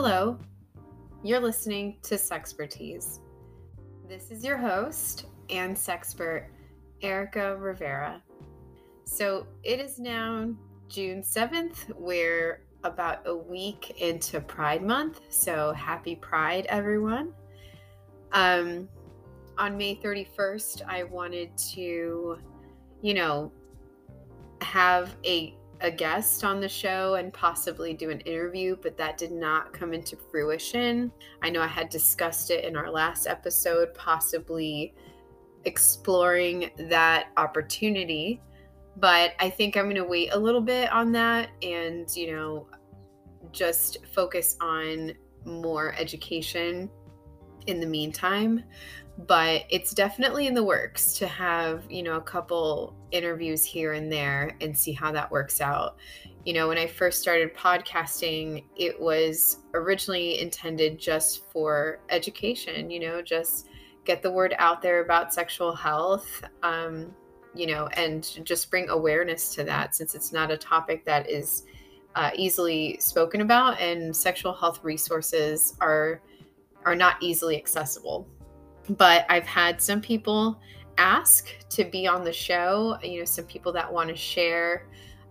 Hello, 0.00 0.38
you're 1.24 1.40
listening 1.40 1.96
to 2.04 2.14
Sexpertease. 2.14 3.18
This 4.08 4.30
is 4.30 4.44
your 4.44 4.56
host 4.56 5.26
and 5.50 5.76
sexpert, 5.76 6.44
Erica 7.02 7.56
Rivera. 7.56 8.22
So 9.02 9.48
it 9.64 9.80
is 9.80 9.98
now 9.98 10.54
June 10.88 11.20
7th. 11.22 11.92
We're 11.96 12.62
about 12.84 13.26
a 13.26 13.36
week 13.36 14.00
into 14.00 14.40
Pride 14.40 14.84
Month. 14.84 15.20
So 15.30 15.72
happy 15.72 16.14
Pride, 16.14 16.66
everyone. 16.68 17.32
Um, 18.30 18.88
on 19.58 19.76
May 19.76 19.96
31st, 19.96 20.82
I 20.86 21.02
wanted 21.02 21.58
to, 21.74 22.38
you 23.02 23.14
know, 23.14 23.50
have 24.60 25.16
a 25.24 25.57
a 25.80 25.90
guest 25.90 26.44
on 26.44 26.60
the 26.60 26.68
show 26.68 27.14
and 27.14 27.32
possibly 27.32 27.94
do 27.94 28.10
an 28.10 28.20
interview, 28.20 28.76
but 28.82 28.96
that 28.96 29.16
did 29.16 29.30
not 29.30 29.72
come 29.72 29.94
into 29.94 30.16
fruition. 30.16 31.12
I 31.42 31.50
know 31.50 31.62
I 31.62 31.66
had 31.66 31.88
discussed 31.88 32.50
it 32.50 32.64
in 32.64 32.76
our 32.76 32.90
last 32.90 33.26
episode, 33.26 33.94
possibly 33.94 34.94
exploring 35.64 36.70
that 36.88 37.28
opportunity, 37.36 38.40
but 38.96 39.34
I 39.38 39.50
think 39.50 39.76
I'm 39.76 39.84
going 39.84 39.96
to 39.96 40.04
wait 40.04 40.32
a 40.32 40.38
little 40.38 40.60
bit 40.60 40.90
on 40.90 41.12
that 41.12 41.50
and, 41.62 42.08
you 42.16 42.32
know, 42.32 42.66
just 43.52 43.98
focus 44.12 44.56
on 44.60 45.12
more 45.44 45.94
education 45.94 46.90
in 47.68 47.80
the 47.80 47.86
meantime 47.86 48.64
but 49.26 49.64
it's 49.68 49.92
definitely 49.92 50.46
in 50.46 50.54
the 50.54 50.62
works 50.62 51.14
to 51.14 51.26
have 51.26 51.82
you 51.90 52.02
know 52.02 52.16
a 52.16 52.20
couple 52.20 52.94
interviews 53.10 53.64
here 53.64 53.94
and 53.94 54.12
there 54.12 54.56
and 54.60 54.76
see 54.76 54.92
how 54.92 55.10
that 55.10 55.30
works 55.30 55.60
out. 55.60 55.96
You 56.44 56.54
know 56.54 56.68
when 56.68 56.78
i 56.78 56.86
first 56.86 57.20
started 57.20 57.54
podcasting 57.54 58.64
it 58.76 58.98
was 58.98 59.58
originally 59.74 60.40
intended 60.40 60.98
just 60.98 61.50
for 61.52 62.00
education 62.08 62.90
you 62.90 63.00
know 63.00 63.20
just 63.20 63.68
get 64.06 64.22
the 64.22 64.30
word 64.30 64.54
out 64.58 64.80
there 64.80 65.04
about 65.04 65.34
sexual 65.34 65.74
health 65.74 66.42
um, 66.62 67.14
you 67.54 67.66
know 67.66 67.88
and 67.88 68.40
just 68.46 68.70
bring 68.70 68.88
awareness 68.88 69.54
to 69.56 69.64
that 69.64 69.94
since 69.94 70.14
it's 70.14 70.32
not 70.32 70.50
a 70.50 70.56
topic 70.56 71.04
that 71.04 71.28
is 71.28 71.64
uh, 72.14 72.30
easily 72.34 72.96
spoken 72.98 73.42
about 73.42 73.78
and 73.78 74.16
sexual 74.16 74.54
health 74.54 74.82
resources 74.82 75.76
are 75.80 76.22
are 76.84 76.94
not 76.94 77.16
easily 77.20 77.56
accessible 77.56 78.28
but 78.96 79.26
I've 79.28 79.46
had 79.46 79.82
some 79.82 80.00
people 80.00 80.60
ask 80.96 81.48
to 81.70 81.84
be 81.84 82.06
on 82.06 82.24
the 82.24 82.32
show, 82.32 82.98
you 83.02 83.20
know, 83.20 83.24
some 83.24 83.44
people 83.44 83.72
that 83.72 83.92
want 83.92 84.08
to 84.08 84.16
share 84.16 84.86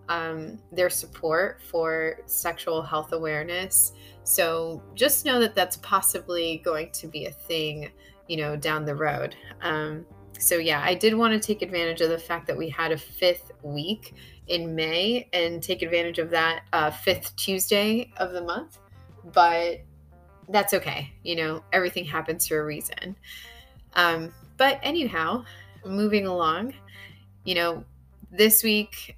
um, 0.10 0.60
their 0.72 0.90
support 0.90 1.62
for 1.62 2.20
sexual 2.26 2.82
health 2.82 3.12
awareness. 3.12 3.94
So 4.24 4.82
just 4.96 5.26
know 5.26 5.40
that 5.40 5.56
that's 5.56 5.78
possibly 5.78 6.62
going 6.64 6.92
to 6.92 7.08
be 7.08 7.26
a 7.26 7.32
thing, 7.32 7.92
you 8.28 8.38
know, 8.38 8.56
down 8.56 8.86
the 8.86 8.96
road. 8.96 9.36
Um, 9.62 10.06
so 10.40 10.56
yeah, 10.56 10.82
I 10.86 10.94
did 10.94 11.16
want 11.16 11.34
to 11.34 11.46
take 11.46 11.62
advantage 11.62 12.02
of 12.02 12.10
the 12.10 12.18
fact 12.18 12.48
that 12.48 12.58
we 12.58 12.70
had 12.70 12.92
a 12.92 12.98
fifth 12.98 13.52
week 13.64 14.14
in 14.48 14.76
May 14.76 15.28
and 15.34 15.62
take 15.62 15.82
advantage 15.82 16.20
of 16.20 16.30
that 16.30 16.64
uh, 16.72 16.92
fifth 16.92 17.36
Tuesday 17.36 18.12
of 18.18 18.32
the 18.32 18.42
month. 18.42 18.78
But 19.34 19.82
that's 20.50 20.74
okay. 20.74 21.12
You 21.24 21.36
know, 21.36 21.64
everything 21.74 22.06
happens 22.06 22.48
for 22.48 22.60
a 22.60 22.66
reason. 22.66 23.16
Um, 23.96 24.34
but 24.58 24.80
anyhow, 24.84 25.44
moving 25.86 26.28
along, 26.28 26.74
you 27.44 27.56
know, 27.56 27.84
this 28.32 28.64
week 28.64 29.18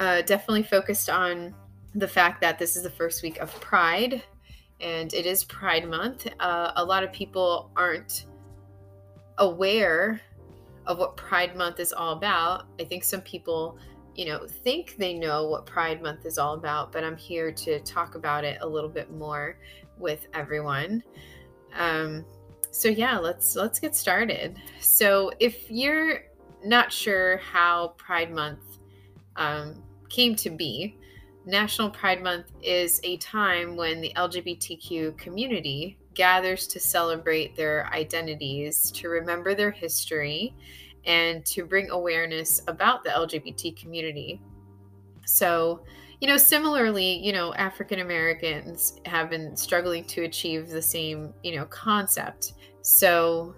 uh, 0.00 0.22
definitely 0.22 0.62
focused 0.62 1.08
on 1.08 1.54
the 1.94 2.08
fact 2.08 2.40
that 2.40 2.58
this 2.58 2.76
is 2.76 2.82
the 2.82 2.90
first 2.90 3.22
week 3.22 3.38
of 3.38 3.52
Pride 3.60 4.22
and 4.80 5.12
it 5.14 5.26
is 5.26 5.44
Pride 5.44 5.88
Month. 5.88 6.26
Uh, 6.40 6.72
a 6.76 6.84
lot 6.84 7.04
of 7.04 7.12
people 7.12 7.70
aren't 7.76 8.26
aware 9.38 10.20
of 10.86 10.98
what 10.98 11.16
Pride 11.16 11.56
Month 11.56 11.80
is 11.80 11.92
all 11.92 12.12
about. 12.12 12.66
I 12.80 12.84
think 12.84 13.04
some 13.04 13.20
people, 13.22 13.78
you 14.14 14.26
know, 14.26 14.46
think 14.46 14.96
they 14.98 15.14
know 15.14 15.48
what 15.48 15.64
Pride 15.64 16.02
Month 16.02 16.26
is 16.26 16.38
all 16.38 16.54
about, 16.54 16.92
but 16.92 17.04
I'm 17.04 17.16
here 17.16 17.52
to 17.52 17.80
talk 17.80 18.16
about 18.16 18.44
it 18.44 18.58
a 18.60 18.66
little 18.66 18.90
bit 18.90 19.10
more 19.12 19.56
with 19.98 20.26
everyone. 20.34 21.02
Um, 21.76 22.24
so 22.70 22.88
yeah, 22.88 23.18
let's 23.18 23.56
let's 23.56 23.78
get 23.78 23.94
started. 23.94 24.56
So 24.80 25.30
if 25.38 25.70
you're 25.70 26.22
not 26.64 26.92
sure 26.92 27.38
how 27.38 27.94
Pride 27.98 28.32
Month 28.32 28.78
um, 29.36 29.82
came 30.08 30.34
to 30.36 30.50
be, 30.50 30.98
National 31.46 31.90
Pride 31.90 32.22
Month 32.22 32.46
is 32.62 33.00
a 33.04 33.16
time 33.18 33.76
when 33.76 34.00
the 34.00 34.12
LGBTQ 34.16 35.16
community 35.18 35.98
gathers 36.14 36.66
to 36.68 36.80
celebrate 36.80 37.54
their 37.54 37.86
identities, 37.92 38.90
to 38.92 39.08
remember 39.08 39.54
their 39.54 39.70
history, 39.70 40.54
and 41.04 41.44
to 41.44 41.64
bring 41.64 41.90
awareness 41.90 42.62
about 42.66 43.04
the 43.04 43.10
LGBT 43.10 43.76
community. 43.76 44.40
So, 45.26 45.84
you 46.24 46.30
know, 46.30 46.38
similarly, 46.38 47.18
you 47.22 47.34
know, 47.34 47.52
African 47.52 48.00
Americans 48.00 48.98
have 49.04 49.28
been 49.28 49.54
struggling 49.54 50.06
to 50.06 50.22
achieve 50.22 50.70
the 50.70 50.80
same, 50.80 51.34
you 51.42 51.54
know, 51.54 51.66
concept. 51.66 52.54
So 52.80 53.54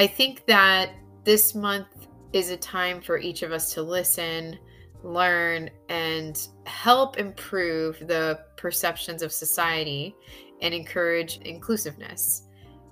I 0.00 0.08
think 0.08 0.44
that 0.46 0.94
this 1.22 1.54
month 1.54 2.08
is 2.32 2.50
a 2.50 2.56
time 2.56 3.00
for 3.00 3.18
each 3.18 3.42
of 3.42 3.52
us 3.52 3.72
to 3.74 3.84
listen, 3.84 4.58
learn, 5.04 5.70
and 5.90 6.48
help 6.66 7.18
improve 7.18 8.00
the 8.00 8.40
perceptions 8.56 9.22
of 9.22 9.30
society 9.30 10.16
and 10.60 10.74
encourage 10.74 11.36
inclusiveness. 11.42 12.48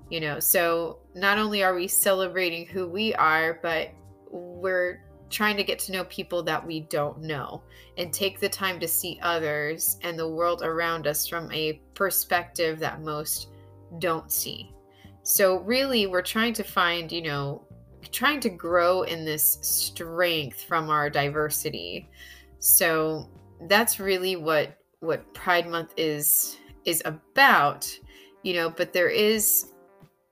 You 0.09 0.20
know, 0.20 0.38
so 0.38 1.00
not 1.16 1.37
only 1.37 1.65
are 1.65 1.75
we 1.75 1.88
celebrating 1.88 2.65
who 2.65 2.87
we 2.87 3.12
are, 3.16 3.59
but 3.60 3.91
we're 4.31 5.03
trying 5.30 5.56
to 5.56 5.64
get 5.64 5.78
to 5.78 5.92
know 5.92 6.04
people 6.04 6.42
that 6.42 6.64
we 6.64 6.80
don't 6.80 7.20
know 7.20 7.62
and 7.96 8.12
take 8.12 8.41
the 8.41 8.48
time 8.48 8.80
to 8.80 8.88
see 8.88 9.18
others 9.22 9.96
and 10.02 10.18
the 10.18 10.28
world 10.28 10.62
around 10.62 11.06
us 11.06 11.26
from 11.26 11.50
a 11.52 11.80
perspective 11.94 12.78
that 12.80 13.00
most 13.02 13.48
don't 13.98 14.30
see. 14.30 14.74
So, 15.22 15.58
really, 15.60 16.06
we're 16.06 16.22
trying 16.22 16.54
to 16.54 16.64
find, 16.64 17.12
you 17.12 17.22
know, 17.22 17.64
trying 18.10 18.40
to 18.40 18.48
grow 18.48 19.02
in 19.02 19.24
this 19.24 19.58
strength 19.60 20.64
from 20.64 20.90
our 20.90 21.08
diversity. 21.10 22.08
So, 22.58 23.28
that's 23.69 24.00
really 24.00 24.36
what 24.36 24.76
what 25.00 25.32
Pride 25.34 25.66
Month 25.66 25.94
is 25.96 26.58
is 26.84 27.02
about, 27.04 27.86
you 28.42 28.54
know, 28.54 28.70
but 28.70 28.92
there 28.92 29.08
is 29.08 29.72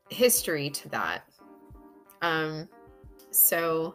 history 0.08 0.70
to 0.70 0.88
that. 0.91 1.25
Um 2.22 2.69
so 3.31 3.94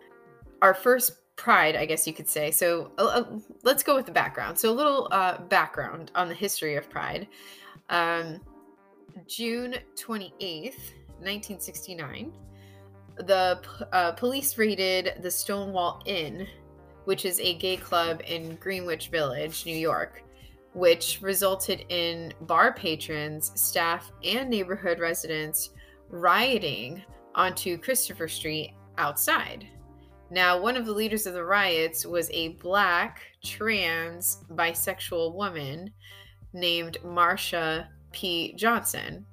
our 0.64 0.74
first 0.74 1.36
pride, 1.36 1.76
I 1.76 1.86
guess 1.86 2.08
you 2.08 2.14
could 2.14 2.28
say. 2.28 2.50
So 2.50 2.92
uh, 2.98 3.04
uh, 3.04 3.40
let's 3.64 3.84
go 3.84 3.96
with 3.96 4.06
the 4.06 4.12
background. 4.12 4.58
So 4.58 4.72
a 4.72 4.74
little 4.74 5.10
uh, 5.12 5.40
background 5.40 6.10
on 6.16 6.30
the 6.30 6.34
history 6.34 6.76
of 6.76 6.90
Pride. 6.90 7.28
Um, 7.90 8.40
June 9.28 9.76
28th, 9.96 10.80
1969, 11.20 12.32
the 13.18 13.62
uh, 13.92 14.14
police 14.14 14.58
raided 14.58 15.22
the 15.22 15.30
Stonewall 15.30 16.02
Inn, 16.06 16.48
which 17.04 17.26
is 17.26 17.40
a 17.42 17.56
gay 17.56 17.78
club 17.78 18.22
in 18.26 18.56
Greenwich 18.56 19.10
Village, 19.10 19.66
New 19.66 19.76
York, 19.76 20.24
which 20.74 21.20
resulted 21.22 21.86
in 21.90 22.34
bar 22.42 22.74
patrons, 22.74 23.52
staff, 23.56 24.12
and 24.24 24.50
neighborhood 24.50 25.00
residents 25.00 25.72
rioting 26.10 27.04
onto 27.36 27.78
Christopher 27.78 28.30
Street 28.30 28.74
outside. 28.98 29.68
Now, 30.34 30.60
one 30.60 30.76
of 30.76 30.88
the 30.88 30.92
leaders 30.92 31.28
of 31.28 31.36
the 31.36 31.46
riots 31.46 32.08
was 32.08 32.28
a 32.32 32.56
black, 32.56 33.22
trans, 33.46 34.44
bisexual 34.54 35.36
woman 35.36 35.94
named 36.54 36.98
Marsha 37.06 37.86
P. 38.12 38.56
Johnson. 38.56 39.28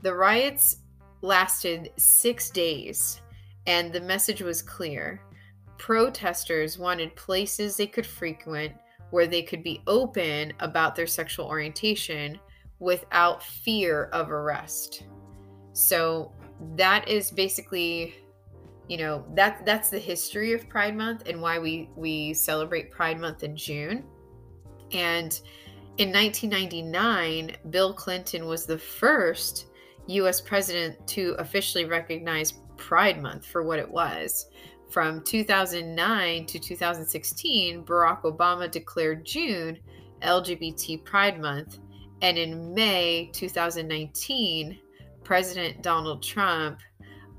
The 0.00 0.14
riots 0.14 0.78
lasted 1.20 1.90
six 1.98 2.48
days, 2.48 3.20
and 3.66 3.92
the 3.92 4.00
message 4.00 4.40
was 4.40 4.62
clear. 4.62 5.20
Protesters 5.76 6.78
wanted 6.78 7.14
places 7.16 7.76
they 7.76 7.86
could 7.86 8.06
frequent 8.06 8.72
where 9.10 9.26
they 9.26 9.42
could 9.42 9.62
be 9.62 9.82
open 9.86 10.54
about 10.60 10.96
their 10.96 11.06
sexual 11.06 11.44
orientation 11.44 12.40
without 12.78 13.42
fear 13.42 14.04
of 14.04 14.30
arrest. 14.30 15.02
So 15.74 16.32
that 16.76 17.06
is 17.06 17.30
basically 17.30 18.14
you 18.88 18.96
know 18.96 19.24
that 19.34 19.64
that's 19.66 19.90
the 19.90 19.98
history 19.98 20.52
of 20.52 20.68
pride 20.68 20.96
month 20.96 21.26
and 21.26 21.40
why 21.40 21.58
we 21.58 21.90
we 21.96 22.34
celebrate 22.34 22.90
pride 22.90 23.20
month 23.20 23.42
in 23.42 23.56
june. 23.56 24.04
And 24.92 25.40
in 25.98 26.12
1999 26.12 27.56
bill 27.70 27.92
clinton 27.92 28.46
was 28.46 28.66
the 28.66 28.78
first 28.78 29.66
us 30.08 30.40
president 30.40 31.04
to 31.08 31.34
officially 31.38 31.84
recognize 31.84 32.54
pride 32.76 33.20
month 33.20 33.44
for 33.46 33.62
what 33.62 33.78
it 33.78 33.90
was. 33.90 34.46
From 34.90 35.22
2009 35.24 36.46
to 36.46 36.58
2016 36.58 37.84
barack 37.84 38.22
obama 38.22 38.70
declared 38.70 39.24
june 39.24 39.78
lgbt 40.22 41.04
pride 41.04 41.40
month. 41.40 41.78
And 42.22 42.38
in 42.38 42.74
May 42.74 43.30
2019, 43.32 44.78
President 45.22 45.82
Donald 45.82 46.22
Trump, 46.22 46.80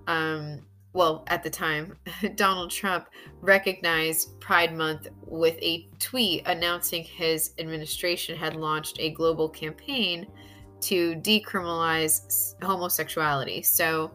um, 0.07 0.61
well, 0.93 1.23
at 1.27 1.43
the 1.43 1.49
time, 1.49 1.95
Donald 2.35 2.71
Trump 2.71 3.07
recognized 3.41 4.39
Pride 4.39 4.75
Month 4.75 5.07
with 5.21 5.57
a 5.61 5.87
tweet 5.99 6.47
announcing 6.47 7.03
his 7.03 7.53
administration 7.59 8.37
had 8.37 8.55
launched 8.55 8.97
a 8.99 9.11
global 9.11 9.49
campaign 9.49 10.27
to 10.81 11.15
decriminalize 11.15 12.55
homosexuality. 12.63 13.61
So, 13.61 14.11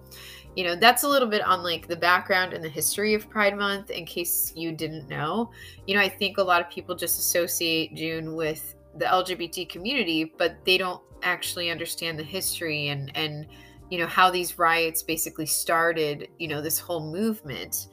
you 0.57 0.65
know, 0.65 0.77
that's 0.77 1.03
a 1.03 1.09
little 1.09 1.29
bit 1.29 1.43
on 1.43 1.63
like 1.63 1.89
the 1.89 1.97
background 1.97 2.53
and 2.53 2.63
the 2.63 2.69
history 2.69 3.15
of 3.15 3.29
Pride 3.29 3.57
Month 3.57 3.91
in 3.91 4.07
case 4.07 4.53
you 4.55 4.73
didn't 4.73 5.09
know. 5.09 5.51
You 5.87 5.97
know, 5.97 6.01
I 6.01 6.09
think 6.09 6.39
a 6.39 6.43
lot 6.43 6.61
of 6.61 6.71
people 6.71 6.95
just 6.95 7.19
associate 7.19 7.95
June 7.95 8.35
with 8.35 8.75
the 8.97 9.07
LGBT 9.07 9.69
community, 9.69 10.33
but 10.37 10.57
they 10.65 10.79
don't 10.79 11.03
actually 11.23 11.71
understand 11.71 12.19
the 12.19 12.25
history 12.25 12.89
and 12.89 13.11
and 13.17 13.47
you 13.93 13.99
know 13.99 14.06
how 14.06 14.31
these 14.31 14.59
riots 14.59 15.03
basically 15.03 15.44
started, 15.44 16.29
you 16.39 16.49
know, 16.49 16.62
this 16.62 16.79
whole 16.79 17.12
movement 17.12 17.89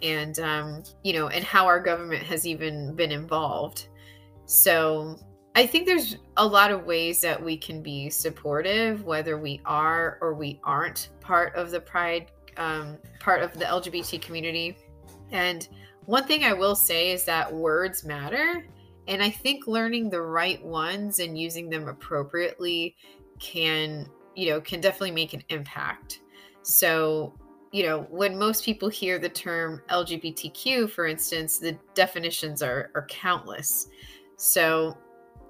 and 0.00 0.38
um, 0.38 0.84
you 1.02 1.12
know, 1.12 1.26
and 1.26 1.44
how 1.44 1.66
our 1.66 1.80
government 1.80 2.22
has 2.22 2.46
even 2.46 2.94
been 2.94 3.10
involved. 3.10 3.88
So, 4.46 5.18
I 5.56 5.66
think 5.66 5.86
there's 5.86 6.18
a 6.36 6.46
lot 6.46 6.70
of 6.70 6.84
ways 6.84 7.20
that 7.22 7.42
we 7.42 7.56
can 7.56 7.82
be 7.82 8.10
supportive, 8.10 9.04
whether 9.04 9.38
we 9.38 9.60
are 9.64 10.18
or 10.20 10.34
we 10.34 10.60
aren't 10.62 11.08
part 11.20 11.52
of 11.56 11.72
the 11.72 11.80
Pride, 11.80 12.30
um, 12.56 12.96
part 13.18 13.42
of 13.42 13.52
the 13.58 13.64
LGBT 13.64 14.22
community. 14.22 14.78
And 15.32 15.66
one 16.06 16.28
thing 16.28 16.44
I 16.44 16.52
will 16.52 16.76
say 16.76 17.10
is 17.10 17.24
that 17.24 17.52
words 17.52 18.04
matter. 18.04 18.68
And 19.08 19.20
I 19.20 19.30
think 19.30 19.66
learning 19.66 20.10
the 20.10 20.22
right 20.22 20.64
ones 20.64 21.18
and 21.18 21.36
using 21.36 21.68
them 21.68 21.88
appropriately 21.88 22.94
can, 23.40 24.06
you 24.34 24.50
know, 24.50 24.60
can 24.60 24.80
definitely 24.80 25.12
make 25.12 25.34
an 25.34 25.42
impact. 25.48 26.20
So, 26.62 27.34
you 27.72 27.84
know, 27.84 28.02
when 28.10 28.38
most 28.38 28.64
people 28.64 28.88
hear 28.88 29.18
the 29.18 29.28
term 29.28 29.82
LGBTQ, 29.88 30.90
for 30.90 31.06
instance, 31.06 31.58
the 31.58 31.78
definitions 31.94 32.62
are, 32.62 32.90
are 32.94 33.06
countless. 33.06 33.88
So, 34.36 34.96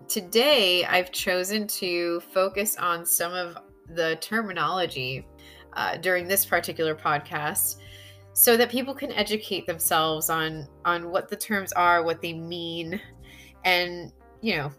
today 0.09 0.85
I've 0.87 1.13
chosen 1.13 1.67
to 1.67 2.21
focus 2.33 2.77
on 2.77 3.07
some 3.07 3.33
of 3.33 3.57
the 3.95 4.17
terminology 4.21 5.27
uh, 5.75 5.97
during 5.99 6.27
this 6.27 6.45
particular 6.45 6.95
podcast 6.95 7.77
so 8.33 8.57
that 8.57 8.71
people 8.71 8.95
can 8.95 9.13
educate 9.13 9.67
themselves 9.67 10.31
on 10.31 10.67
on 10.85 11.11
what 11.11 11.29
the 11.29 11.37
terms 11.37 11.73
are 11.73 12.03
what 12.03 12.23
they 12.23 12.33
mean 12.33 13.01
and 13.65 14.13
you 14.41 14.57
know 14.57 14.71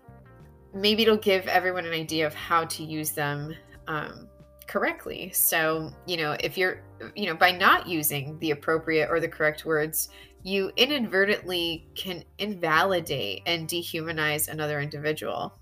maybe 0.74 1.04
it'll 1.04 1.18
give 1.18 1.48
everyone 1.48 1.86
an 1.86 1.94
idea 1.94 2.26
of 2.26 2.34
how 2.34 2.66
to 2.66 2.84
use 2.84 3.12
them 3.12 3.54
um, 3.88 4.28
correctly 4.68 5.32
so 5.32 5.92
you 6.06 6.16
know 6.16 6.36
if 6.40 6.58
you're 6.58 6.82
you 7.16 7.26
know 7.26 7.36
by 7.36 7.52
not 7.52 7.88
using 7.88 8.38
the 8.40 8.52
appropriate 8.52 9.10
or 9.10 9.20
the 9.20 9.28
correct 9.28 9.66
words 9.66 10.10
you 10.44 10.72
inadvertently 10.76 11.88
can 11.96 12.24
invalidate 12.40 13.44
and 13.46 13.68
dehumanize 13.68 14.48
another 14.48 14.82
individual. 14.82 15.58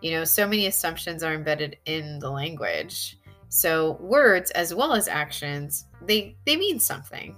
You 0.00 0.12
know, 0.12 0.24
so 0.24 0.46
many 0.46 0.66
assumptions 0.66 1.22
are 1.22 1.34
embedded 1.34 1.78
in 1.86 2.18
the 2.18 2.30
language. 2.30 3.18
So 3.48 3.92
words 4.00 4.50
as 4.52 4.74
well 4.74 4.94
as 4.94 5.08
actions, 5.08 5.86
they 6.02 6.36
they 6.44 6.56
mean 6.56 6.80
something. 6.80 7.36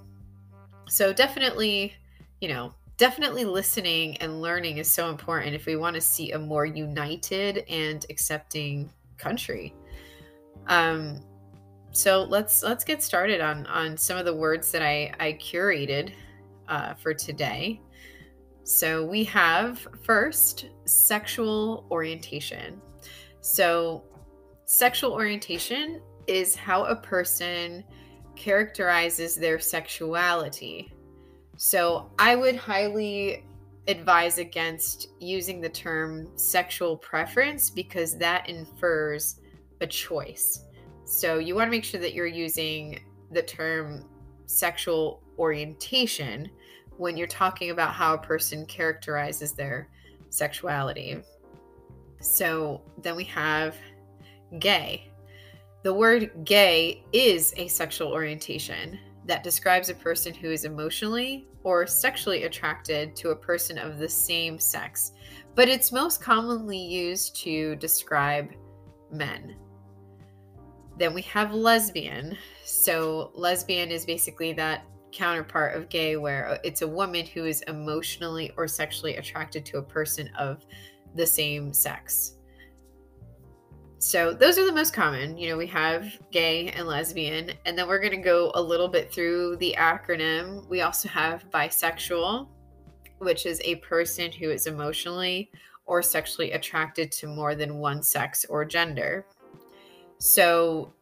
So 0.88 1.12
definitely, 1.12 1.94
you 2.40 2.48
know, 2.48 2.74
definitely 2.96 3.44
listening 3.44 4.16
and 4.18 4.40
learning 4.40 4.78
is 4.78 4.90
so 4.90 5.10
important 5.10 5.54
if 5.54 5.66
we 5.66 5.76
want 5.76 5.94
to 5.94 6.00
see 6.00 6.32
a 6.32 6.38
more 6.38 6.64
united 6.64 7.64
and 7.68 8.04
accepting 8.10 8.90
country. 9.18 9.74
Um 10.68 11.20
so 11.90 12.22
let's 12.24 12.62
let's 12.62 12.84
get 12.84 13.02
started 13.02 13.40
on 13.40 13.66
on 13.66 13.96
some 13.96 14.18
of 14.18 14.24
the 14.24 14.34
words 14.34 14.70
that 14.72 14.82
I 14.82 15.12
I 15.18 15.32
curated 15.34 16.12
uh, 16.68 16.94
for 16.94 17.14
today. 17.14 17.80
So 18.68 19.06
we 19.06 19.24
have 19.24 19.86
first 20.02 20.66
sexual 20.84 21.86
orientation. 21.90 22.80
So, 23.40 24.04
sexual 24.66 25.12
orientation 25.12 26.02
is 26.26 26.54
how 26.54 26.84
a 26.84 26.94
person 26.94 27.82
characterizes 28.36 29.36
their 29.36 29.58
sexuality. 29.58 30.92
So, 31.56 32.10
I 32.18 32.36
would 32.36 32.56
highly 32.56 33.42
advise 33.86 34.36
against 34.36 35.08
using 35.18 35.62
the 35.62 35.70
term 35.70 36.28
sexual 36.36 36.94
preference 36.98 37.70
because 37.70 38.18
that 38.18 38.50
infers 38.50 39.37
a 39.80 39.86
choice. 39.86 40.64
So, 41.04 41.38
you 41.38 41.54
want 41.54 41.68
to 41.68 41.70
make 41.70 41.84
sure 41.84 42.00
that 42.00 42.14
you're 42.14 42.26
using 42.26 43.00
the 43.30 43.42
term 43.42 44.04
sexual 44.46 45.22
orientation 45.38 46.50
when 46.96 47.16
you're 47.16 47.26
talking 47.26 47.70
about 47.70 47.94
how 47.94 48.14
a 48.14 48.18
person 48.18 48.66
characterizes 48.66 49.52
their 49.52 49.88
sexuality. 50.30 51.22
So 52.20 52.82
then 53.02 53.16
we 53.16 53.24
have 53.24 53.76
gay. 54.58 55.10
The 55.84 55.94
word 55.94 56.32
gay 56.44 57.04
is 57.12 57.54
a 57.56 57.68
sexual 57.68 58.12
orientation 58.12 58.98
that 59.26 59.44
describes 59.44 59.88
a 59.88 59.94
person 59.94 60.34
who 60.34 60.50
is 60.50 60.64
emotionally 60.64 61.46
or 61.62 61.86
sexually 61.86 62.44
attracted 62.44 63.14
to 63.16 63.30
a 63.30 63.36
person 63.36 63.78
of 63.78 63.98
the 63.98 64.08
same 64.08 64.58
sex, 64.58 65.12
but 65.54 65.68
it's 65.68 65.92
most 65.92 66.20
commonly 66.20 66.78
used 66.78 67.36
to 67.36 67.76
describe 67.76 68.50
men. 69.12 69.54
Then 70.98 71.14
we 71.14 71.22
have 71.22 71.54
lesbian. 71.54 72.36
So, 72.64 73.30
lesbian 73.34 73.90
is 73.90 74.04
basically 74.04 74.52
that 74.54 74.84
counterpart 75.12 75.76
of 75.76 75.88
gay 75.88 76.16
where 76.16 76.48
uh, 76.48 76.58
it's 76.64 76.82
a 76.82 76.88
woman 76.88 77.24
who 77.26 77.44
is 77.44 77.62
emotionally 77.62 78.52
or 78.56 78.66
sexually 78.68 79.16
attracted 79.16 79.64
to 79.66 79.78
a 79.78 79.82
person 79.82 80.28
of 80.38 80.64
the 81.14 81.26
same 81.26 81.72
sex. 81.72 82.34
So 84.00 84.32
those 84.32 84.58
are 84.58 84.64
the 84.64 84.72
most 84.72 84.92
common. 84.92 85.36
You 85.36 85.48
know, 85.48 85.56
we 85.56 85.66
have 85.68 86.06
gay 86.30 86.68
and 86.68 86.86
lesbian, 86.86 87.52
and 87.64 87.76
then 87.76 87.88
we're 87.88 87.98
going 87.98 88.12
to 88.12 88.16
go 88.16 88.52
a 88.54 88.62
little 88.62 88.86
bit 88.88 89.12
through 89.12 89.56
the 89.56 89.74
acronym. 89.76 90.68
We 90.68 90.82
also 90.82 91.08
have 91.08 91.50
bisexual, 91.50 92.48
which 93.18 93.44
is 93.44 93.60
a 93.64 93.76
person 93.76 94.30
who 94.30 94.50
is 94.50 94.68
emotionally 94.68 95.50
or 95.84 96.00
sexually 96.00 96.52
attracted 96.52 97.10
to 97.10 97.26
more 97.26 97.56
than 97.56 97.78
one 97.78 98.02
sex 98.02 98.44
or 98.48 98.64
gender. 98.64 99.26
So 100.18 100.92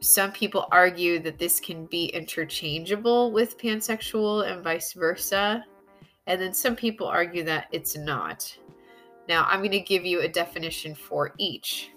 some 0.00 0.32
people 0.32 0.68
argue 0.70 1.18
that 1.20 1.38
this 1.38 1.60
can 1.60 1.86
be 1.86 2.06
interchangeable 2.06 3.32
with 3.32 3.58
pansexual 3.58 4.50
and 4.50 4.62
vice 4.62 4.92
versa. 4.92 5.64
And 6.26 6.40
then 6.40 6.52
some 6.52 6.76
people 6.76 7.06
argue 7.06 7.44
that 7.44 7.68
it's 7.72 7.96
not. 7.96 8.56
Now, 9.28 9.46
I'm 9.48 9.60
going 9.60 9.70
to 9.72 9.80
give 9.80 10.04
you 10.04 10.20
a 10.20 10.28
definition 10.28 10.94
for 10.94 11.34
each. 11.38 11.90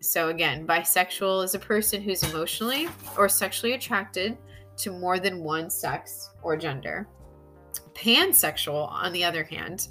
So, 0.00 0.28
again, 0.28 0.66
bisexual 0.66 1.44
is 1.44 1.54
a 1.54 1.58
person 1.58 2.02
who's 2.02 2.22
emotionally 2.22 2.88
or 3.16 3.28
sexually 3.28 3.72
attracted 3.72 4.36
to 4.78 4.90
more 4.90 5.18
than 5.18 5.42
one 5.42 5.70
sex 5.70 6.30
or 6.42 6.56
gender. 6.56 7.08
Pansexual, 7.94 8.90
on 8.90 9.12
the 9.12 9.24
other 9.24 9.44
hand, 9.44 9.88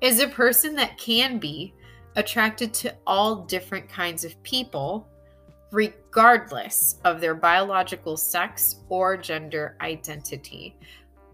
is 0.00 0.20
a 0.20 0.28
person 0.28 0.76
that 0.76 0.98
can 0.98 1.38
be 1.38 1.74
attracted 2.14 2.72
to 2.74 2.94
all 3.06 3.44
different 3.44 3.88
kinds 3.88 4.24
of 4.24 4.40
people 4.42 5.08
regardless 5.76 6.98
of 7.04 7.20
their 7.20 7.34
biological 7.34 8.16
sex 8.16 8.76
or 8.88 9.14
gender 9.14 9.76
identity, 9.82 10.74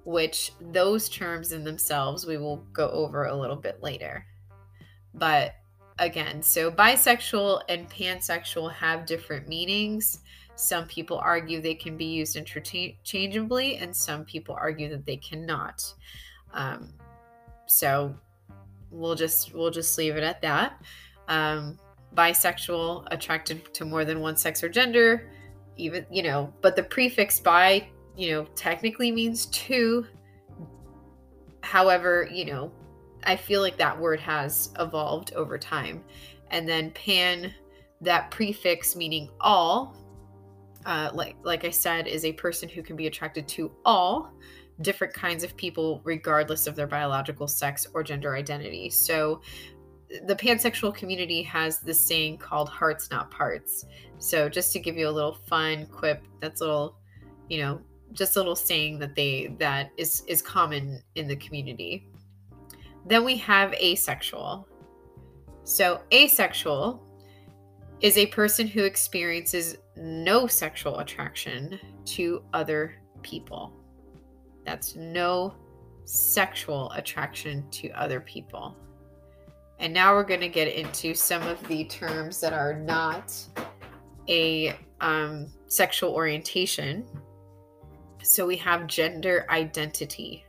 which 0.03 0.51
those 0.73 1.09
terms 1.09 1.53
in 1.53 1.63
themselves 1.63 2.27
we 2.27 2.37
will 2.37 2.57
go 2.73 2.89
over 2.89 3.27
a 3.27 3.37
little 3.37 3.55
bit 3.55 3.81
later. 3.85 4.27
But 5.15 5.55
again, 6.01 6.43
so 6.43 6.73
bisexual 6.73 7.63
and 7.69 7.89
pansexual 7.89 8.73
have 8.73 9.07
different 9.07 9.47
meanings. 9.47 10.19
Some 10.57 10.89
people 10.89 11.19
argue 11.19 11.61
they 11.61 11.77
can 11.77 11.97
be 11.97 12.07
used 12.07 12.35
interchangeably, 12.35 13.77
and 13.77 13.95
some 13.95 14.25
people 14.25 14.57
argue 14.61 14.89
that 14.89 15.07
they 15.07 15.19
cannot. 15.19 15.85
Um, 16.53 16.95
so 17.67 18.13
we'll 18.91 19.15
just 19.15 19.55
we'll 19.55 19.71
just 19.71 19.97
leave 19.97 20.17
it 20.17 20.25
at 20.25 20.43
that. 20.43 20.83
Um, 21.29 21.79
bisexual, 22.15 23.07
attracted 23.11 23.73
to 23.75 23.85
more 23.85 24.05
than 24.05 24.21
one 24.21 24.37
sex 24.37 24.63
or 24.63 24.69
gender, 24.69 25.31
even, 25.77 26.07
you 26.11 26.23
know, 26.23 26.53
but 26.61 26.77
the 26.77 26.83
prefix 26.83 27.41
bi, 27.41 27.89
you 28.17 28.31
know, 28.31 28.45
technically 28.55 29.11
means 29.11 29.47
two. 29.47 30.07
However, 31.63 32.29
you 32.31 32.45
know, 32.45 32.73
I 33.25 33.37
feel 33.37 33.61
like 33.61 33.77
that 33.79 33.99
word 33.99 34.21
has 34.21 34.71
evolved 34.79 35.33
over 35.35 35.59
time. 35.59 36.03
And 36.51 36.69
then 36.69 36.91
pan, 36.91 37.55
that 38.01 38.31
prefix 38.31 38.95
meaning 38.97 39.31
all, 39.41 39.97
uh, 40.85 41.11
like 41.15 41.37
like 41.43 41.65
I 41.65 41.71
said, 41.71 42.09
is 42.09 42.25
a 42.25 42.33
person 42.33 42.69
who 42.69 42.83
can 42.83 42.97
be 42.97 43.07
attracted 43.07 43.47
to 43.49 43.71
all 43.85 44.33
different 44.81 45.15
kinds 45.15 45.45
of 45.45 45.57
people, 45.57 46.01
regardless 46.05 46.67
of 46.67 46.75
their 46.75 46.89
biological 46.89 47.47
sex 47.47 47.87
or 47.95 48.03
gender 48.03 48.35
identity. 48.35 48.91
So 48.91 49.41
the 50.27 50.35
pansexual 50.35 50.95
community 50.95 51.43
has 51.43 51.81
this 51.81 52.01
saying 52.01 52.39
called 52.39 52.69
hearts 52.69 53.11
not 53.11 53.31
parts. 53.31 53.87
So 54.19 54.49
just 54.49 54.73
to 54.73 54.81
give 54.81 54.97
you 54.97 55.09
a 55.09 55.11
little 55.11 55.35
fun 55.35 55.87
quip 55.87 56.23
that's 56.41 56.61
a 56.61 56.65
little 56.65 56.97
you 57.49 57.61
know 57.61 57.81
just 58.13 58.37
a 58.37 58.39
little 58.39 58.57
saying 58.57 58.99
that 58.99 59.15
they 59.15 59.55
that 59.59 59.91
is 59.97 60.23
is 60.27 60.43
common 60.43 61.03
in 61.15 61.27
the 61.27 61.37
community. 61.37 62.09
Then 63.07 63.25
we 63.25 63.37
have 63.39 63.73
asexual. 63.75 64.69
So 65.65 66.03
asexual 66.13 67.03
is 68.01 68.19
a 68.19 68.27
person 68.27 68.67
who 68.67 68.85
experiences 68.85 69.77
no 69.97 70.47
sexual 70.47 70.99
attraction 70.99 71.79
to 72.05 72.43
other 72.53 72.97
people. 73.23 73.73
That's 74.65 74.97
no 74.97 75.55
sexual 76.05 76.91
attraction 76.93 77.65
to 77.71 77.91
other 77.91 78.21
people 78.21 78.77
and 79.83 79.93
now 79.93 80.15
we're 80.15 80.23
going 80.23 80.41
to 80.41 80.49
get 80.49 80.69
into 80.69 81.13
some 81.13 81.43
of 81.43 81.61
the 81.67 81.85
terms 81.85 82.41
that 82.41 82.53
are 82.53 82.73
not 82.73 83.35
a 84.29 84.79
um, 85.01 85.49
sexual 85.67 86.15
orientation. 86.15 87.05
So 88.23 88.47
we 88.47 88.57
have 88.59 88.87
gender 88.87 89.45
identity. 89.51 90.47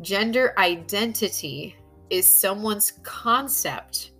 Gender 0.00 0.54
identity 0.58 1.74
is 2.08 2.30
someone's 2.30 2.92
concept 3.02 4.12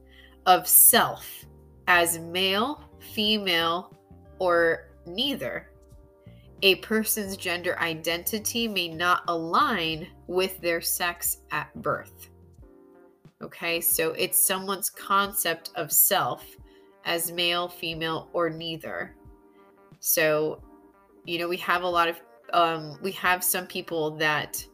of 0.47 0.67
self 0.67 1.45
as 1.87 2.19
male, 2.19 2.83
female, 2.99 3.95
or 4.41 4.89
neither. 5.07 5.71
A 6.63 6.75
person's 6.77 7.37
gender 7.37 7.79
identity 7.79 8.67
may 8.67 8.89
not 8.89 9.23
align 9.29 10.09
with 10.27 10.61
their 10.61 10.81
sex 10.81 11.39
at 11.53 11.73
birth. 11.81 12.31
Okay, 13.43 13.81
so 13.81 14.13
it's 14.13 14.43
someone's 14.43 14.89
concept 14.89 15.71
of 15.75 15.93
self 15.93 16.57
as 17.05 17.31
male, 17.31 17.69
female, 17.69 18.29
or 18.33 18.49
neither. 18.49 19.15
So, 20.01 20.63
you 21.25 21.39
know, 21.39 21.49
we 21.49 21.59
have 21.59 21.83
a 21.83 21.89
lot 21.89 22.09
of, 22.09 22.21
um, 22.53 22.99
we 23.03 23.13
have 23.13 23.45
some 23.45 23.67
people 23.67 24.13
that, 24.17 24.65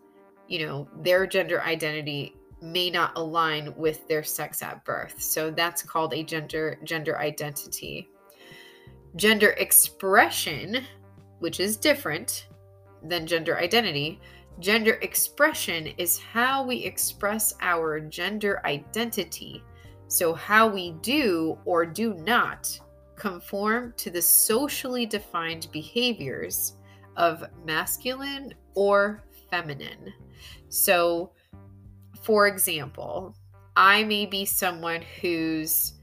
you 0.49 0.67
know, 0.67 0.89
their 1.03 1.27
gender 1.27 1.61
identity 1.63 2.37
may 2.61 2.89
not 2.89 3.13
align 3.17 3.75
with 3.77 4.07
their 4.07 4.23
sex 4.23 4.63
at 4.63 4.85
birth. 4.85 5.21
So 5.21 5.51
that's 5.51 5.83
called 5.83 6.15
a 6.15 6.23
gender 6.23 6.79
gender 6.85 7.19
identity. 7.19 8.09
Gender 9.17 9.51
expression, 9.51 10.85
which 11.41 11.59
is 11.59 11.77
different 11.77 12.47
than 13.03 13.27
gender 13.27 13.59
identity, 13.59 14.21
Gender 14.59 14.95
expression 15.03 15.89
is 15.99 16.19
how 16.19 16.65
we 16.65 16.77
express 16.85 17.55
our 17.61 18.01
gender 18.01 18.61
identity. 18.65 19.63
So, 20.09 20.35
how 20.35 20.69
we 20.69 20.93
do 21.03 21.59
or 21.65 21.87
do 21.87 22.15
not 22.15 22.79
conform 23.17 23.95
to 23.97 24.11
the 24.11 24.23
socially 24.23 25.07
defined 25.07 25.69
behaviors 25.73 26.77
of 27.17 27.45
masculine 27.65 28.55
or 28.75 29.25
feminine. 29.51 30.13
So, 30.69 31.33
for 32.23 32.47
example, 32.47 33.35
I 33.77 34.05
may 34.05 34.27
be 34.27 34.45
someone 34.45 35.03
whose 35.21 35.95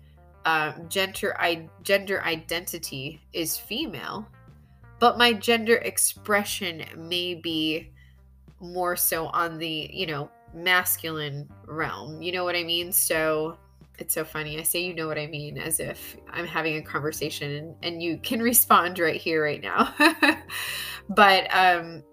um, 0.45 0.87
gender 0.89 1.35
I- 1.39 1.69
gender 1.83 2.23
identity 2.23 3.21
is 3.33 3.57
female, 3.57 4.27
but 4.99 5.17
my 5.17 5.33
gender 5.33 5.75
expression 5.75 6.83
may 6.97 7.35
be 7.35 7.91
more 8.61 8.95
so 8.95 9.27
on 9.27 9.57
the, 9.57 9.89
you 9.93 10.07
know, 10.07 10.29
masculine 10.53 11.49
realm. 11.67 12.21
You 12.21 12.31
know 12.31 12.43
what 12.43 12.55
I 12.55 12.63
mean? 12.63 12.91
So 12.91 13.57
it's 13.99 14.13
so 14.13 14.23
funny. 14.23 14.59
I 14.59 14.63
say 14.63 14.83
you 14.83 14.93
know 14.93 15.07
what 15.07 15.17
I 15.17 15.27
mean 15.27 15.57
as 15.57 15.79
if 15.79 16.17
I'm 16.29 16.47
having 16.47 16.77
a 16.77 16.81
conversation 16.81 17.51
and, 17.51 17.75
and 17.83 18.03
you 18.03 18.17
can 18.23 18.41
respond 18.41 18.99
right 18.99 19.19
here, 19.19 19.43
right 19.43 19.61
now. 19.61 19.93
but 21.09 21.47
um 21.55 22.03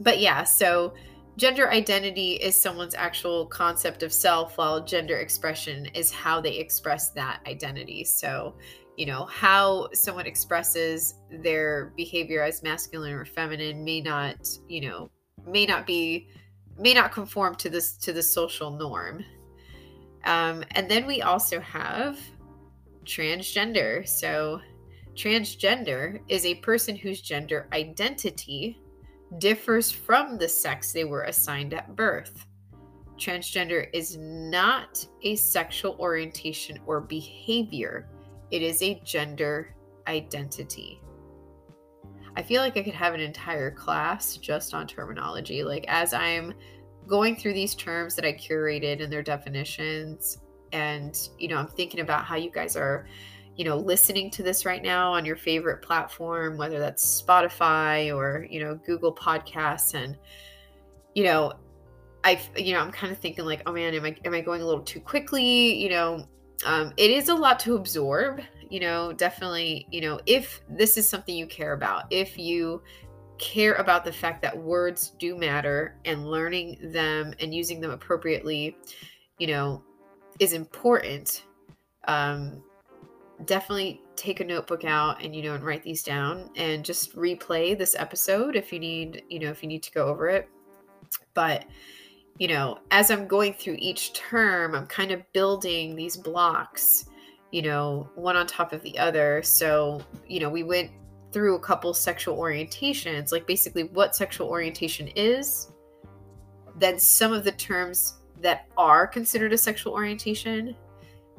but 0.00 0.18
yeah, 0.18 0.44
so 0.44 0.94
gender 1.36 1.70
identity 1.70 2.32
is 2.32 2.56
someone's 2.56 2.94
actual 2.94 3.46
concept 3.46 4.02
of 4.02 4.12
self, 4.12 4.58
while 4.58 4.82
gender 4.82 5.18
expression 5.18 5.86
is 5.94 6.10
how 6.10 6.40
they 6.40 6.56
express 6.56 7.10
that 7.10 7.40
identity. 7.46 8.04
So, 8.04 8.56
you 8.96 9.06
know, 9.06 9.26
how 9.26 9.88
someone 9.92 10.26
expresses 10.26 11.14
their 11.30 11.92
behavior 11.96 12.42
as 12.42 12.62
masculine 12.62 13.12
or 13.12 13.24
feminine 13.24 13.84
may 13.84 14.00
not, 14.00 14.48
you 14.68 14.82
know, 14.82 15.10
may 15.46 15.66
not 15.66 15.86
be 15.86 16.28
may 16.78 16.94
not 16.94 17.12
conform 17.12 17.54
to 17.56 17.68
this 17.68 17.92
to 17.98 18.12
the 18.12 18.22
social 18.22 18.70
norm. 18.70 19.24
Um, 20.24 20.64
and 20.72 20.90
then 20.90 21.06
we 21.06 21.22
also 21.22 21.60
have 21.60 22.18
transgender. 23.04 24.06
So 24.08 24.60
transgender 25.14 26.20
is 26.28 26.44
a 26.44 26.54
person 26.56 26.96
whose 26.96 27.20
gender 27.20 27.68
identity 27.72 28.80
differs 29.38 29.90
from 29.90 30.38
the 30.38 30.48
sex 30.48 30.92
they 30.92 31.04
were 31.04 31.24
assigned 31.24 31.74
at 31.74 31.94
birth. 31.96 32.46
Transgender 33.16 33.88
is 33.92 34.16
not 34.16 35.06
a 35.22 35.36
sexual 35.36 35.96
orientation 35.98 36.78
or 36.86 37.00
behavior. 37.00 38.08
It 38.50 38.62
is 38.62 38.82
a 38.82 39.00
gender 39.04 39.74
identity 40.06 41.00
I 42.40 42.42
feel 42.42 42.62
like 42.62 42.78
I 42.78 42.82
could 42.82 42.94
have 42.94 43.12
an 43.12 43.20
entire 43.20 43.70
class 43.70 44.38
just 44.38 44.72
on 44.72 44.86
terminology. 44.86 45.62
Like, 45.62 45.84
as 45.88 46.14
I'm 46.14 46.54
going 47.06 47.36
through 47.36 47.52
these 47.52 47.74
terms 47.74 48.16
that 48.16 48.24
I 48.24 48.32
curated 48.32 49.02
and 49.02 49.12
their 49.12 49.22
definitions, 49.22 50.38
and, 50.72 51.28
you 51.38 51.48
know, 51.48 51.58
I'm 51.58 51.66
thinking 51.66 52.00
about 52.00 52.24
how 52.24 52.36
you 52.36 52.50
guys 52.50 52.76
are, 52.76 53.06
you 53.56 53.66
know, 53.66 53.76
listening 53.76 54.30
to 54.30 54.42
this 54.42 54.64
right 54.64 54.82
now 54.82 55.12
on 55.12 55.26
your 55.26 55.36
favorite 55.36 55.82
platform, 55.82 56.56
whether 56.56 56.78
that's 56.78 57.22
Spotify 57.22 58.16
or, 58.16 58.46
you 58.48 58.60
know, 58.60 58.74
Google 58.86 59.14
Podcasts. 59.14 59.92
And, 59.92 60.16
you 61.14 61.24
know, 61.24 61.52
I, 62.24 62.40
you 62.56 62.72
know, 62.72 62.80
I'm 62.80 62.90
kind 62.90 63.12
of 63.12 63.18
thinking 63.18 63.44
like, 63.44 63.60
oh 63.66 63.72
man, 63.72 63.92
am 63.92 64.06
I, 64.06 64.16
am 64.24 64.32
I 64.32 64.40
going 64.40 64.62
a 64.62 64.66
little 64.66 64.82
too 64.82 65.00
quickly? 65.00 65.74
You 65.74 65.90
know, 65.90 66.26
um, 66.64 66.94
it 66.96 67.10
is 67.10 67.28
a 67.28 67.34
lot 67.34 67.60
to 67.60 67.76
absorb 67.76 68.40
you 68.70 68.80
know, 68.80 69.12
definitely, 69.12 69.86
you 69.90 70.00
know, 70.00 70.20
if 70.26 70.62
this 70.68 70.96
is 70.96 71.08
something 71.08 71.36
you 71.36 71.46
care 71.46 71.72
about, 71.72 72.04
if 72.10 72.38
you 72.38 72.82
care 73.38 73.74
about 73.74 74.04
the 74.04 74.12
fact 74.12 74.42
that 74.42 74.56
words 74.56 75.10
do 75.18 75.36
matter 75.36 75.96
and 76.04 76.30
learning 76.30 76.78
them 76.92 77.34
and 77.40 77.54
using 77.54 77.80
them 77.80 77.90
appropriately, 77.90 78.76
you 79.38 79.48
know, 79.48 79.82
is 80.38 80.52
important. 80.52 81.44
Um, 82.06 82.62
definitely 83.46 84.02
take 84.16 84.40
a 84.40 84.44
notebook 84.44 84.84
out 84.84 85.22
and 85.22 85.34
you 85.34 85.42
know 85.42 85.54
and 85.54 85.64
write 85.64 85.82
these 85.82 86.02
down 86.02 86.50
and 86.56 86.84
just 86.84 87.16
replay 87.16 87.76
this 87.76 87.96
episode 87.98 88.54
if 88.54 88.70
you 88.72 88.78
need 88.78 89.22
you 89.30 89.38
know 89.38 89.48
if 89.48 89.62
you 89.62 89.68
need 89.68 89.82
to 89.82 89.90
go 89.92 90.06
over 90.06 90.28
it 90.28 90.46
but 91.32 91.64
you 92.38 92.46
know 92.46 92.78
as 92.90 93.10
i'm 93.10 93.26
going 93.26 93.54
through 93.54 93.76
each 93.78 94.12
term 94.12 94.74
i'm 94.74 94.86
kind 94.86 95.10
of 95.10 95.22
building 95.32 95.96
these 95.96 96.18
blocks 96.18 97.06
you 97.50 97.62
know, 97.62 98.08
one 98.14 98.36
on 98.36 98.46
top 98.46 98.72
of 98.72 98.82
the 98.82 98.98
other. 98.98 99.42
So, 99.42 100.02
you 100.28 100.40
know, 100.40 100.48
we 100.48 100.62
went 100.62 100.90
through 101.32 101.56
a 101.56 101.60
couple 101.60 101.94
sexual 101.94 102.36
orientations, 102.36 103.32
like 103.32 103.46
basically 103.46 103.84
what 103.84 104.16
sexual 104.16 104.48
orientation 104.48 105.08
is, 105.08 105.70
then 106.76 106.98
some 106.98 107.32
of 107.32 107.44
the 107.44 107.52
terms 107.52 108.14
that 108.40 108.66
are 108.76 109.06
considered 109.06 109.52
a 109.52 109.58
sexual 109.58 109.92
orientation, 109.92 110.74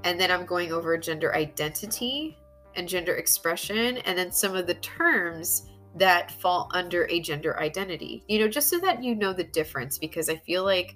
and 0.03 0.19
then 0.19 0.31
I'm 0.31 0.45
going 0.45 0.71
over 0.71 0.97
gender 0.97 1.35
identity 1.35 2.37
and 2.75 2.87
gender 2.87 3.15
expression, 3.15 3.97
and 3.97 4.17
then 4.17 4.31
some 4.31 4.55
of 4.55 4.67
the 4.67 4.75
terms 4.75 5.67
that 5.95 6.31
fall 6.39 6.69
under 6.73 7.05
a 7.09 7.19
gender 7.19 7.59
identity, 7.59 8.23
you 8.27 8.39
know, 8.39 8.47
just 8.47 8.69
so 8.69 8.79
that 8.79 9.03
you 9.03 9.13
know 9.13 9.33
the 9.33 9.43
difference, 9.43 9.97
because 9.97 10.29
I 10.29 10.37
feel 10.37 10.63
like, 10.63 10.95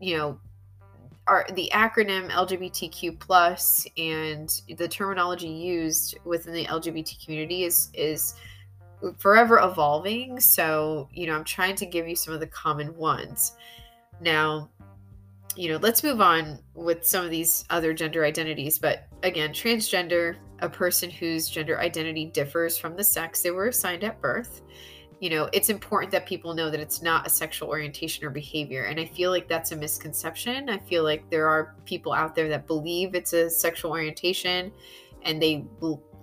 you 0.00 0.16
know, 0.16 0.38
are 1.26 1.46
the 1.54 1.70
acronym 1.74 2.30
LGBTQ 2.30 3.18
plus 3.18 3.86
and 3.96 4.60
the 4.76 4.86
terminology 4.86 5.48
used 5.48 6.16
within 6.24 6.54
the 6.54 6.66
LGBT 6.66 7.24
community 7.24 7.64
is 7.64 7.90
is 7.94 8.34
forever 9.18 9.58
evolving. 9.58 10.40
So, 10.40 11.08
you 11.12 11.26
know, 11.26 11.34
I'm 11.34 11.44
trying 11.44 11.76
to 11.76 11.86
give 11.86 12.08
you 12.08 12.16
some 12.16 12.32
of 12.32 12.40
the 12.40 12.46
common 12.46 12.96
ones. 12.96 13.52
Now, 14.20 14.70
you 15.56 15.70
know, 15.70 15.78
let's 15.78 16.02
move 16.02 16.20
on 16.20 16.58
with 16.74 17.06
some 17.06 17.24
of 17.24 17.30
these 17.30 17.64
other 17.70 17.92
gender 17.92 18.24
identities. 18.24 18.78
But 18.78 19.08
again, 19.22 19.50
transgender, 19.50 20.36
a 20.60 20.68
person 20.68 21.10
whose 21.10 21.48
gender 21.48 21.78
identity 21.80 22.26
differs 22.26 22.78
from 22.78 22.96
the 22.96 23.04
sex 23.04 23.42
they 23.42 23.50
were 23.50 23.68
assigned 23.68 24.04
at 24.04 24.20
birth 24.20 24.62
you 25.20 25.30
know, 25.30 25.48
it's 25.52 25.70
important 25.70 26.12
that 26.12 26.26
people 26.26 26.54
know 26.54 26.70
that 26.70 26.80
it's 26.80 27.02
not 27.02 27.26
a 27.26 27.30
sexual 27.30 27.68
orientation 27.68 28.24
or 28.24 28.30
behavior. 28.30 28.84
And 28.84 29.00
I 29.00 29.06
feel 29.06 29.30
like 29.30 29.48
that's 29.48 29.72
a 29.72 29.76
misconception. 29.76 30.68
I 30.68 30.78
feel 30.78 31.04
like 31.04 31.30
there 31.30 31.48
are 31.48 31.74
people 31.86 32.12
out 32.12 32.34
there 32.34 32.48
that 32.50 32.66
believe 32.66 33.14
it's 33.14 33.32
a 33.32 33.48
sexual 33.48 33.92
orientation 33.92 34.72
and 35.22 35.40
they, 35.40 35.64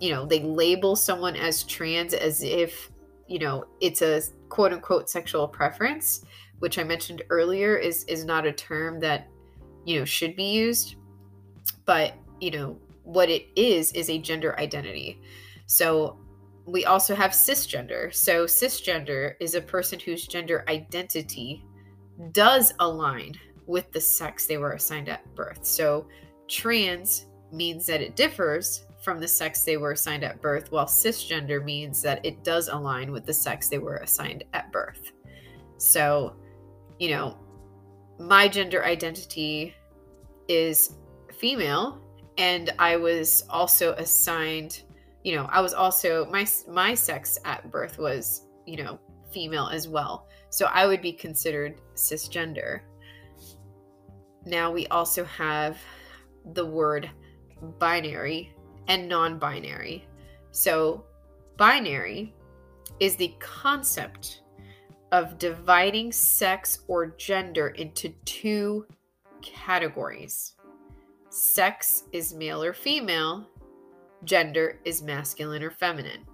you 0.00 0.10
know, 0.10 0.26
they 0.26 0.40
label 0.40 0.96
someone 0.96 1.36
as 1.36 1.64
trans 1.64 2.14
as 2.14 2.42
if, 2.42 2.90
you 3.26 3.38
know, 3.40 3.64
it's 3.80 4.02
a 4.02 4.22
quote 4.48 4.72
unquote 4.72 5.10
sexual 5.10 5.48
preference, 5.48 6.24
which 6.60 6.78
I 6.78 6.84
mentioned 6.84 7.22
earlier 7.30 7.76
is 7.76 8.04
is 8.04 8.24
not 8.24 8.46
a 8.46 8.52
term 8.52 9.00
that, 9.00 9.28
you 9.84 9.98
know, 9.98 10.04
should 10.04 10.36
be 10.36 10.52
used. 10.52 10.96
but 11.84 12.14
you 12.40 12.50
know 12.50 12.76
what 13.02 13.28
it 13.28 13.46
is 13.56 13.92
is 13.92 14.10
a 14.10 14.18
gender 14.18 14.58
identity 14.58 15.20
so 15.66 16.18
we 16.66 16.84
also 16.84 17.14
have 17.14 17.32
cisgender 17.32 18.12
so 18.14 18.44
cisgender 18.44 19.34
is 19.40 19.54
a 19.54 19.60
person 19.60 19.98
whose 19.98 20.26
gender 20.26 20.64
identity 20.68 21.64
does 22.32 22.72
align 22.80 23.34
with 23.66 23.90
the 23.92 24.00
sex 24.00 24.46
they 24.46 24.56
were 24.56 24.72
assigned 24.72 25.08
at 25.08 25.22
birth 25.34 25.64
so 25.64 26.06
trans 26.48 27.26
means 27.52 27.86
that 27.86 28.00
it 28.00 28.16
differs 28.16 28.84
from 29.04 29.20
the 29.20 29.28
sex 29.28 29.62
they 29.62 29.76
were 29.76 29.92
assigned 29.92 30.24
at 30.24 30.40
birth, 30.40 30.72
while 30.72 30.86
cisgender 30.86 31.62
means 31.62 32.00
that 32.00 32.24
it 32.24 32.42
does 32.42 32.68
align 32.68 33.12
with 33.12 33.26
the 33.26 33.34
sex 33.34 33.68
they 33.68 33.78
were 33.78 33.98
assigned 33.98 34.44
at 34.54 34.72
birth. 34.72 35.12
So, 35.76 36.34
you 36.98 37.10
know, 37.10 37.36
my 38.18 38.48
gender 38.48 38.82
identity 38.84 39.74
is 40.48 40.96
female, 41.34 42.00
and 42.38 42.70
I 42.78 42.96
was 42.96 43.44
also 43.50 43.92
assigned, 43.94 44.82
you 45.24 45.34
know, 45.34 45.48
I 45.50 45.60
was 45.60 45.72
also 45.72 46.26
my 46.26 46.46
my 46.68 46.94
sex 46.94 47.38
at 47.44 47.70
birth 47.70 47.98
was, 47.98 48.46
you 48.66 48.76
know, 48.76 49.00
female 49.32 49.68
as 49.72 49.88
well. 49.88 50.28
So 50.50 50.66
I 50.66 50.86
would 50.86 51.00
be 51.00 51.12
considered 51.12 51.80
cisgender. 51.94 52.82
Now 54.44 54.70
we 54.70 54.86
also 54.88 55.24
have 55.24 55.78
the 56.52 56.66
word 56.66 57.10
binary 57.78 58.52
and 58.86 59.08
non 59.08 59.38
binary. 59.38 60.06
So, 60.50 61.06
binary 61.56 62.34
is 63.00 63.16
the 63.16 63.34
concept 63.40 64.42
of 65.10 65.38
dividing 65.38 66.12
sex 66.12 66.80
or 66.86 67.06
gender 67.06 67.68
into 67.68 68.10
two 68.24 68.86
categories 69.42 70.54
sex 71.34 72.04
is 72.12 72.32
male 72.32 72.62
or 72.62 72.72
female, 72.72 73.48
gender 74.24 74.80
is 74.84 75.02
masculine 75.02 75.62
or 75.62 75.70
feminine. 75.70 76.24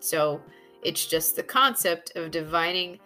So, 0.00 0.40
it's 0.82 1.06
just 1.06 1.34
the 1.34 1.42
concept 1.42 2.12
of 2.16 2.30
dividing 2.30 3.00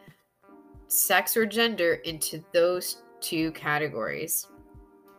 sex 0.88 1.36
or 1.36 1.46
gender 1.46 1.94
into 2.04 2.44
those 2.52 3.02
two 3.20 3.50
categories. 3.52 4.46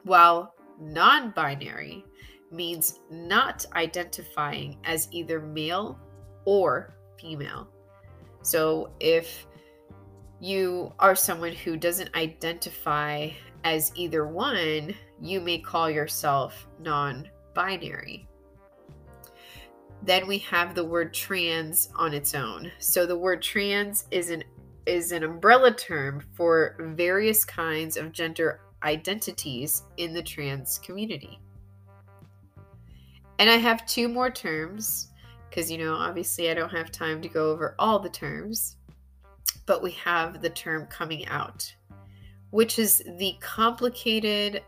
While 0.04 0.54
non 0.80 1.32
binary 1.32 2.06
means 2.52 3.00
not 3.10 3.66
identifying 3.76 4.78
as 4.84 5.08
either 5.12 5.40
male 5.40 6.00
or 6.46 6.94
female. 7.20 7.68
So 8.44 8.92
if 9.00 9.48
you 10.40 10.94
are 11.00 11.16
someone 11.16 11.54
who 11.54 11.78
doesn't 11.78 12.16
identify 12.16 13.30
as 13.64 13.92
either 13.96 14.28
one, 14.28 14.94
you 15.22 15.40
may 15.40 15.58
call 15.58 15.90
yourself 15.90 16.68
non 16.80 17.30
binary. 17.54 18.28
Then 20.02 20.28
we 20.28 20.38
have 20.40 20.76
the 20.76 20.84
word 20.84 21.14
trans 21.14 21.90
on 21.96 22.14
its 22.14 22.36
own. 22.36 22.72
So 22.80 23.06
the 23.06 23.18
word 23.18 23.42
trans 23.42 24.06
is 24.12 24.30
an 24.30 24.44
is 24.86 25.14
an 25.14 25.24
umbrella 25.24 25.74
term 25.74 26.22
for 26.34 26.76
various 26.80 27.46
kinds 27.46 27.96
of 27.96 28.12
gender 28.12 28.60
identities 28.84 29.84
in 29.96 30.14
the 30.14 30.22
trans 30.22 30.78
community. 30.80 31.40
And 33.40 33.50
I 33.50 33.56
have 33.56 33.86
two 33.86 34.08
more 34.08 34.30
terms 34.30 35.10
because, 35.50 35.72
you 35.72 35.78
know, 35.78 35.96
obviously 35.96 36.50
I 36.50 36.54
don't 36.54 36.72
have 36.72 36.92
time 36.92 37.22
to 37.22 37.30
go 37.30 37.52
over 37.52 37.76
all 37.80 38.00
the 38.00 38.10
terms, 38.10 38.76
but 39.66 39.82
we 39.82 39.92
have 39.92 40.42
the 40.42 40.50
term 40.50 40.86
coming 40.88 41.26
out, 41.28 41.74
which 42.50 42.80
is 42.80 43.04
the 43.18 43.36
complicated. 43.40 44.64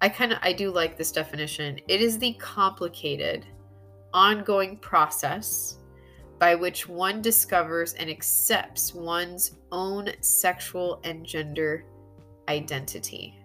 I 0.00 0.08
kind 0.08 0.32
of 0.32 0.38
I 0.42 0.52
do 0.52 0.70
like 0.70 0.96
this 0.96 1.12
definition. 1.12 1.80
It 1.88 2.00
is 2.00 2.18
the 2.18 2.34
complicated 2.34 3.46
ongoing 4.12 4.76
process 4.78 5.78
by 6.38 6.54
which 6.54 6.88
one 6.88 7.22
discovers 7.22 7.94
and 7.94 8.10
accepts 8.10 8.94
one's 8.94 9.56
own 9.72 10.10
sexual 10.20 11.00
and 11.04 11.24
gender 11.24 11.84
identity. 12.48 13.38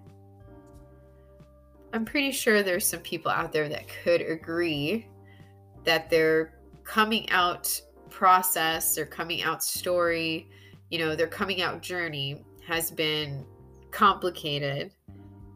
I'm 1.94 2.06
pretty 2.06 2.32
sure 2.32 2.64
there's 2.64 2.86
some 2.86 3.02
people 3.02 3.32
out 3.32 3.52
there 3.52 3.70
that 3.70 3.88
could 4.04 4.22
agree 4.22 5.08
that 5.84 6.10
their 6.10 6.60
coming 6.84 7.30
out 7.32 7.82
process, 8.10 8.96
their 8.96 9.06
coming 9.06 9.42
out 9.42 9.64
story, 9.64 10.50
you 10.90 11.00
know, 11.00 11.16
their 11.16 11.28
coming 11.28 11.62
out 11.62 11.82
journey 11.82 12.44
has 12.68 12.92
been 12.92 13.46
complicated 13.92 14.92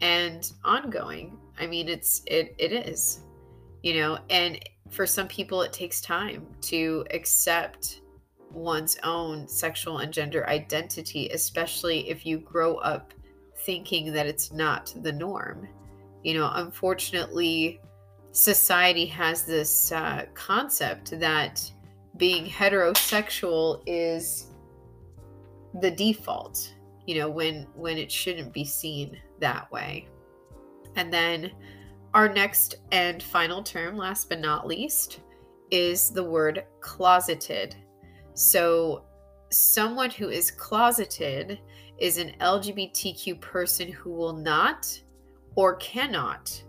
and 0.01 0.51
ongoing. 0.63 1.37
I 1.59 1.67
mean, 1.67 1.87
it's 1.87 2.21
it 2.27 2.55
it 2.57 2.71
is. 2.71 3.21
You 3.83 4.01
know, 4.01 4.17
and 4.29 4.59
for 4.89 5.05
some 5.05 5.27
people 5.27 5.61
it 5.61 5.73
takes 5.73 6.01
time 6.01 6.47
to 6.61 7.05
accept 7.11 8.01
one's 8.51 8.97
own 9.03 9.47
sexual 9.47 9.99
and 9.99 10.13
gender 10.13 10.47
identity, 10.47 11.29
especially 11.29 12.09
if 12.09 12.25
you 12.25 12.39
grow 12.39 12.77
up 12.77 13.13
thinking 13.57 14.13
that 14.13 14.25
it's 14.27 14.51
not 14.51 14.93
the 15.01 15.11
norm 15.11 15.67
you 16.25 16.33
know, 16.33 16.49
unfortunately, 16.55 17.79
society 18.31 19.05
has 19.05 19.43
this 19.43 19.91
uh, 19.91 20.25
concept 20.33 21.17
that 21.19 21.71
being 22.17 22.47
heterosexual 22.47 23.83
is 23.85 24.47
the 25.81 25.91
default 25.91 26.73
you 27.05 27.19
know 27.19 27.29
when 27.29 27.67
when 27.75 27.97
it 27.97 28.09
shouldn't 28.09 28.53
be 28.53 28.63
seen 28.63 29.17
that 29.39 29.71
way 29.71 30.07
and 30.95 31.11
then 31.11 31.51
our 32.13 32.31
next 32.31 32.75
and 32.91 33.21
final 33.21 33.61
term 33.61 33.97
last 33.97 34.29
but 34.29 34.39
not 34.39 34.67
least 34.67 35.19
is 35.71 36.09
the 36.09 36.23
word 36.23 36.65
closeted 36.79 37.75
so 38.33 39.05
someone 39.51 40.09
who 40.09 40.29
is 40.29 40.51
closeted 40.51 41.59
is 41.97 42.17
an 42.17 42.33
lgbtq 42.39 43.39
person 43.41 43.91
who 43.91 44.11
will 44.11 44.33
not 44.33 45.01
or 45.55 45.75
cannot 45.77 46.61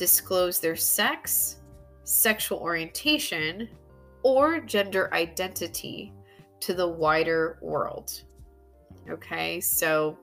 disclose 0.00 0.60
their 0.60 0.76
sex, 0.76 1.56
sexual 2.04 2.58
orientation, 2.58 3.68
or 4.22 4.58
gender 4.60 5.12
identity 5.12 6.12
to 6.58 6.72
the 6.74 6.88
wider 6.88 7.58
world. 7.60 8.22
Okay, 9.08 9.60
so 9.60 10.18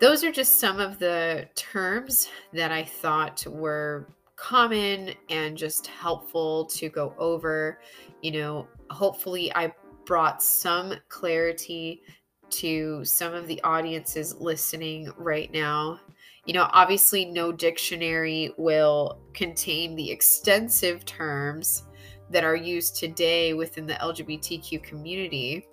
those 0.00 0.24
are 0.24 0.32
just 0.32 0.58
some 0.60 0.80
of 0.80 0.98
the 0.98 1.48
terms 1.54 2.28
that 2.52 2.72
I 2.72 2.84
thought 2.84 3.46
were 3.46 4.08
common 4.36 5.14
and 5.30 5.56
just 5.56 5.86
helpful 5.86 6.66
to 6.66 6.88
go 6.88 7.14
over. 7.18 7.80
You 8.22 8.32
know, 8.32 8.68
hopefully, 8.90 9.52
I 9.54 9.72
brought 10.04 10.42
some 10.42 10.94
clarity 11.08 12.02
to 12.48 13.04
some 13.04 13.34
of 13.34 13.46
the 13.46 13.60
audiences 13.62 14.36
listening 14.36 15.10
right 15.16 15.52
now 15.52 16.00
you 16.46 16.52
know, 16.52 16.70
obviously, 16.72 17.24
no 17.24 17.50
dictionary 17.50 18.52
will 18.56 19.18
contain 19.34 19.96
the 19.96 20.08
extensive 20.08 21.04
terms 21.04 21.82
that 22.30 22.44
are 22.44 22.54
used 22.54 22.96
today 22.96 23.52
within 23.52 23.84
the 23.84 23.94
LGBTQ 23.94 24.82
community. 24.84 25.66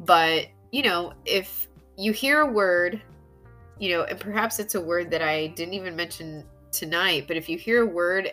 But, 0.00 0.46
you 0.70 0.82
know, 0.82 1.14
if 1.24 1.68
you 1.98 2.12
hear 2.12 2.42
a 2.42 2.50
word, 2.50 3.02
you 3.78 3.90
know, 3.90 4.04
and 4.04 4.18
perhaps 4.18 4.58
it's 4.58 4.74
a 4.74 4.80
word 4.80 5.10
that 5.10 5.22
I 5.22 5.48
didn't 5.48 5.74
even 5.74 5.96
mention 5.96 6.44
tonight, 6.70 7.26
but 7.26 7.36
if 7.36 7.48
you 7.48 7.58
hear 7.58 7.82
a 7.82 7.86
word 7.86 8.32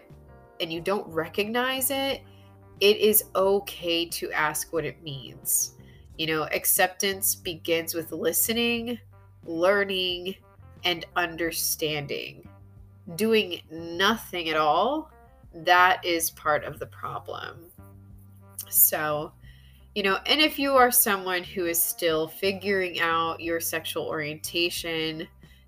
and 0.60 0.72
you 0.72 0.82
don't 0.82 1.08
recognize 1.08 1.92
it, 1.92 2.22
it 2.80 2.98
is 2.98 3.26
okay 3.36 4.06
to 4.08 4.32
ask 4.32 4.74
what 4.74 4.86
it 4.86 5.02
means. 5.04 5.74
You 6.18 6.28
know, 6.28 6.44
acceptance 6.44 7.36
begins 7.36 7.94
with 7.94 8.12
listening, 8.12 9.00
learning, 9.46 10.36
and 10.84 11.06
understanding. 11.16 12.48
Doing 13.16 13.62
nothing 13.72 14.50
at 14.50 14.58
all, 14.58 15.12
that 15.54 16.04
is 16.06 16.32
part 16.32 16.64
of 16.64 16.80
the 16.80 16.86
problem. 16.88 17.66
So, 18.70 19.34
you 19.96 20.04
know, 20.04 20.20
and 20.26 20.40
if 20.40 20.58
you 20.58 20.74
are 20.74 20.92
someone 20.92 21.44
who 21.44 21.66
is 21.66 21.82
still 21.82 22.28
figuring 22.28 23.00
out 23.00 23.42
your 23.42 23.60
sexual 23.60 24.06
orientation, 24.06 25.28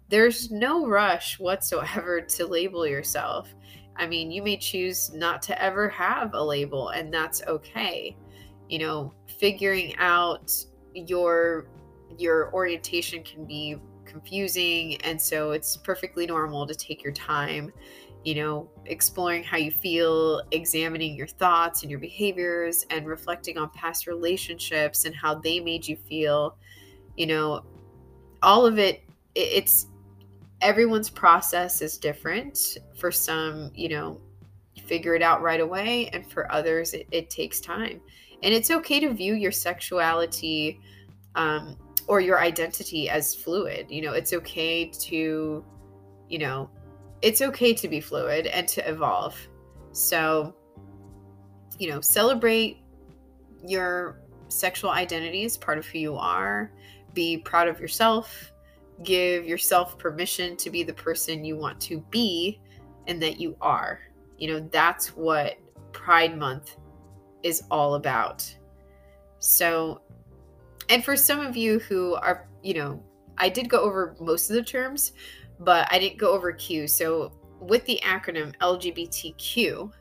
there's 0.09 0.51
no 0.51 0.87
rush 0.87 1.39
whatsoever 1.39 2.21
to 2.21 2.45
label 2.45 2.87
yourself. 2.87 3.53
I 3.95 4.07
mean, 4.07 4.31
you 4.31 4.41
may 4.41 4.57
choose 4.57 5.11
not 5.13 5.41
to 5.43 5.61
ever 5.61 5.89
have 5.89 6.33
a 6.33 6.43
label, 6.43 6.89
and 6.89 7.13
that's 7.13 7.43
okay. 7.47 8.15
You 8.69 8.79
know, 8.79 9.13
figuring 9.39 9.95
out 9.97 10.53
your 10.93 11.67
your 12.17 12.53
orientation 12.53 13.23
can 13.23 13.45
be 13.45 13.77
confusing. 14.05 15.01
And 15.01 15.19
so 15.19 15.51
it's 15.51 15.77
perfectly 15.77 16.25
normal 16.25 16.67
to 16.67 16.75
take 16.75 17.03
your 17.03 17.13
time, 17.13 17.71
you 18.23 18.35
know, 18.35 18.69
exploring 18.85 19.43
how 19.43 19.57
you 19.57 19.71
feel, 19.71 20.41
examining 20.51 21.15
your 21.15 21.27
thoughts 21.27 21.81
and 21.81 21.91
your 21.91 21.99
behaviors, 21.99 22.85
and 22.89 23.05
reflecting 23.05 23.57
on 23.57 23.69
past 23.69 24.07
relationships 24.07 25.05
and 25.05 25.15
how 25.15 25.35
they 25.35 25.59
made 25.59 25.87
you 25.87 25.95
feel. 25.95 26.57
You 27.17 27.27
know, 27.27 27.63
all 28.41 28.65
of 28.65 28.79
it, 28.79 29.03
it's 29.35 29.87
everyone's 30.61 31.09
process 31.09 31.81
is 31.81 31.97
different. 31.97 32.77
For 32.95 33.11
some, 33.11 33.71
you 33.75 33.89
know, 33.89 34.21
figure 34.85 35.15
it 35.15 35.21
out 35.21 35.41
right 35.41 35.59
away, 35.59 36.09
and 36.13 36.29
for 36.29 36.51
others, 36.51 36.93
it, 36.93 37.07
it 37.11 37.29
takes 37.29 37.59
time. 37.59 38.01
And 38.41 38.53
it's 38.53 38.71
okay 38.71 38.99
to 38.99 39.13
view 39.13 39.35
your 39.35 39.51
sexuality 39.51 40.79
um, 41.35 41.77
or 42.07 42.19
your 42.19 42.41
identity 42.41 43.09
as 43.09 43.33
fluid. 43.33 43.89
You 43.89 44.01
know, 44.01 44.13
it's 44.13 44.33
okay 44.33 44.85
to, 44.85 45.63
you 46.29 46.39
know, 46.39 46.69
it's 47.23 47.41
okay 47.41 47.73
to 47.73 47.87
be 47.87 48.01
fluid 48.01 48.47
and 48.47 48.67
to 48.67 48.87
evolve. 48.87 49.35
So, 49.93 50.53
you 51.79 51.89
know, 51.89 52.01
celebrate 52.01 52.79
your 53.65 54.19
sexual 54.49 54.91
identity 54.91 55.45
as 55.45 55.57
part 55.57 55.77
of 55.77 55.85
who 55.85 55.99
you 55.99 56.15
are. 56.17 56.69
Be 57.13 57.37
proud 57.37 57.69
of 57.69 57.79
yourself. 57.79 58.51
Give 59.03 59.45
yourself 59.45 59.97
permission 59.97 60.57
to 60.57 60.69
be 60.69 60.83
the 60.83 60.93
person 60.93 61.45
you 61.45 61.55
want 61.55 61.79
to 61.81 62.01
be 62.11 62.59
and 63.07 63.21
that 63.23 63.39
you 63.39 63.55
are. 63.61 64.01
You 64.37 64.49
know, 64.53 64.69
that's 64.71 65.15
what 65.15 65.57
Pride 65.93 66.37
Month 66.37 66.75
is 67.41 67.63
all 67.71 67.95
about. 67.95 68.53
So, 69.39 70.01
and 70.89 71.05
for 71.05 71.15
some 71.15 71.39
of 71.39 71.55
you 71.55 71.79
who 71.79 72.15
are, 72.15 72.49
you 72.61 72.73
know, 72.73 73.01
I 73.37 73.47
did 73.47 73.69
go 73.69 73.79
over 73.79 74.15
most 74.19 74.49
of 74.49 74.57
the 74.57 74.63
terms, 74.63 75.13
but 75.59 75.87
I 75.91 75.99
didn't 75.99 76.17
go 76.17 76.33
over 76.33 76.51
Q. 76.51 76.87
So, 76.87 77.31
with 77.59 77.85
the 77.85 77.99
acronym 78.03 78.53
LGBTQ, 78.57 79.91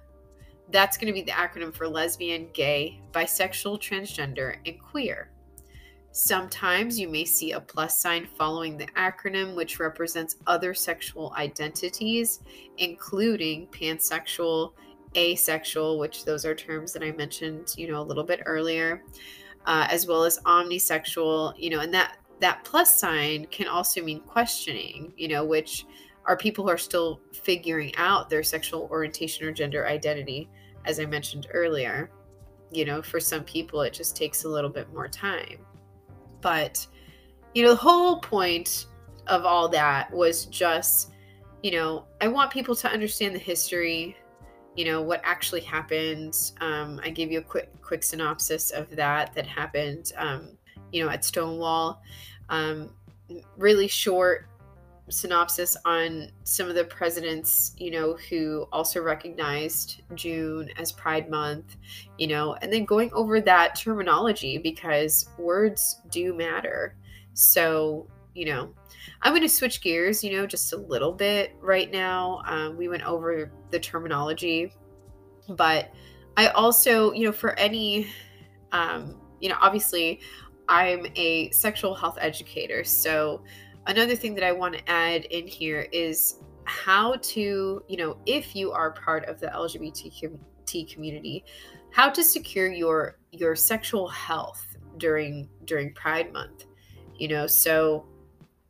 that's 0.70 0.96
going 0.96 1.06
to 1.06 1.12
be 1.12 1.22
the 1.22 1.32
acronym 1.32 1.72
for 1.72 1.86
lesbian, 1.86 2.48
gay, 2.52 3.00
bisexual, 3.12 3.78
transgender, 3.78 4.56
and 4.66 4.80
queer. 4.80 5.30
Sometimes 6.12 6.98
you 6.98 7.08
may 7.08 7.24
see 7.24 7.52
a 7.52 7.60
plus 7.60 7.98
sign 7.98 8.28
following 8.36 8.76
the 8.76 8.86
acronym, 8.88 9.54
which 9.54 9.78
represents 9.78 10.36
other 10.46 10.74
sexual 10.74 11.32
identities, 11.38 12.40
including 12.76 13.66
pansexual, 13.68 14.72
asexual, 15.16 15.98
which 15.98 16.24
those 16.24 16.44
are 16.44 16.54
terms 16.54 16.92
that 16.92 17.02
I 17.02 17.12
mentioned, 17.12 17.74
you 17.78 17.90
know, 17.90 18.00
a 18.00 18.04
little 18.04 18.24
bit 18.24 18.42
earlier, 18.44 19.04
uh, 19.66 19.86
as 19.88 20.06
well 20.06 20.24
as 20.24 20.38
omnisexual, 20.40 21.54
you 21.56 21.70
know, 21.70 21.80
and 21.80 21.94
that 21.94 22.18
that 22.42 22.64
plus 22.64 22.98
sign 22.98 23.46
can 23.46 23.68
also 23.68 24.02
mean 24.02 24.20
questioning, 24.20 25.14
you 25.16 25.28
know, 25.28 25.44
which 25.44 25.86
are 26.26 26.36
people 26.36 26.64
who 26.64 26.70
are 26.70 26.78
still 26.78 27.20
figuring 27.32 27.94
out 27.96 28.28
their 28.28 28.42
sexual 28.42 28.88
orientation 28.90 29.46
or 29.46 29.52
gender 29.52 29.86
identity, 29.86 30.50
as 30.84 30.98
I 30.98 31.06
mentioned 31.06 31.46
earlier. 31.54 32.10
You 32.72 32.84
know, 32.84 33.00
for 33.00 33.20
some 33.20 33.44
people, 33.44 33.82
it 33.82 33.92
just 33.92 34.16
takes 34.16 34.44
a 34.44 34.48
little 34.48 34.70
bit 34.70 34.92
more 34.92 35.06
time. 35.06 35.58
But, 36.40 36.84
you 37.54 37.62
know, 37.62 37.70
the 37.70 37.76
whole 37.76 38.20
point 38.20 38.86
of 39.28 39.44
all 39.44 39.68
that 39.68 40.12
was 40.12 40.46
just, 40.46 41.12
you 41.62 41.70
know, 41.70 42.06
I 42.20 42.26
want 42.26 42.50
people 42.50 42.74
to 42.74 42.88
understand 42.88 43.36
the 43.36 43.38
history, 43.38 44.16
you 44.74 44.84
know, 44.84 45.00
what 45.00 45.20
actually 45.22 45.60
happened. 45.60 46.34
Um, 46.60 46.98
I 47.04 47.10
gave 47.10 47.30
you 47.30 47.38
a 47.38 47.42
quick, 47.42 47.70
quick 47.82 48.02
synopsis 48.02 48.72
of 48.72 48.90
that 48.96 49.32
that 49.34 49.46
happened, 49.46 50.12
um, 50.16 50.58
you 50.90 51.04
know, 51.04 51.10
at 51.10 51.24
Stonewall. 51.24 52.02
Um, 52.52 52.90
really 53.56 53.88
short 53.88 54.46
synopsis 55.08 55.76
on 55.84 56.30
some 56.44 56.68
of 56.68 56.74
the 56.74 56.84
presidents, 56.84 57.74
you 57.76 57.90
know, 57.90 58.16
who 58.28 58.66
also 58.72 59.00
recognized 59.00 60.02
June 60.14 60.70
as 60.78 60.92
Pride 60.92 61.28
Month, 61.28 61.76
you 62.18 62.26
know, 62.26 62.54
and 62.62 62.72
then 62.72 62.84
going 62.84 63.12
over 63.12 63.40
that 63.40 63.74
terminology 63.74 64.58
because 64.58 65.28
words 65.38 66.00
do 66.10 66.34
matter. 66.34 66.96
So, 67.34 68.06
you 68.34 68.46
know, 68.46 68.72
I'm 69.22 69.32
going 69.32 69.42
to 69.42 69.48
switch 69.48 69.80
gears, 69.80 70.22
you 70.22 70.36
know, 70.36 70.46
just 70.46 70.72
a 70.72 70.76
little 70.76 71.12
bit 71.12 71.56
right 71.60 71.90
now. 71.90 72.42
Um, 72.46 72.76
we 72.76 72.88
went 72.88 73.02
over 73.02 73.50
the 73.70 73.80
terminology, 73.80 74.72
but 75.48 75.92
I 76.36 76.48
also, 76.48 77.12
you 77.12 77.26
know, 77.26 77.32
for 77.32 77.58
any, 77.58 78.08
um, 78.72 79.16
you 79.40 79.48
know, 79.48 79.56
obviously 79.60 80.20
I'm 80.72 81.06
a 81.16 81.50
sexual 81.50 81.94
health 81.94 82.16
educator. 82.18 82.82
So, 82.82 83.42
another 83.86 84.16
thing 84.16 84.34
that 84.36 84.42
I 84.42 84.52
want 84.52 84.74
to 84.74 84.90
add 84.90 85.26
in 85.26 85.46
here 85.46 85.86
is 85.92 86.38
how 86.64 87.16
to, 87.16 87.84
you 87.86 87.96
know, 87.98 88.16
if 88.24 88.56
you 88.56 88.72
are 88.72 88.90
part 88.92 89.26
of 89.26 89.38
the 89.38 89.48
LGBTQ 89.48 90.90
community, 90.90 91.44
how 91.90 92.08
to 92.08 92.24
secure 92.24 92.72
your 92.72 93.18
your 93.32 93.54
sexual 93.54 94.08
health 94.08 94.66
during 94.96 95.46
during 95.66 95.92
Pride 95.92 96.32
Month. 96.32 96.64
You 97.16 97.28
know, 97.28 97.46
so 97.46 98.06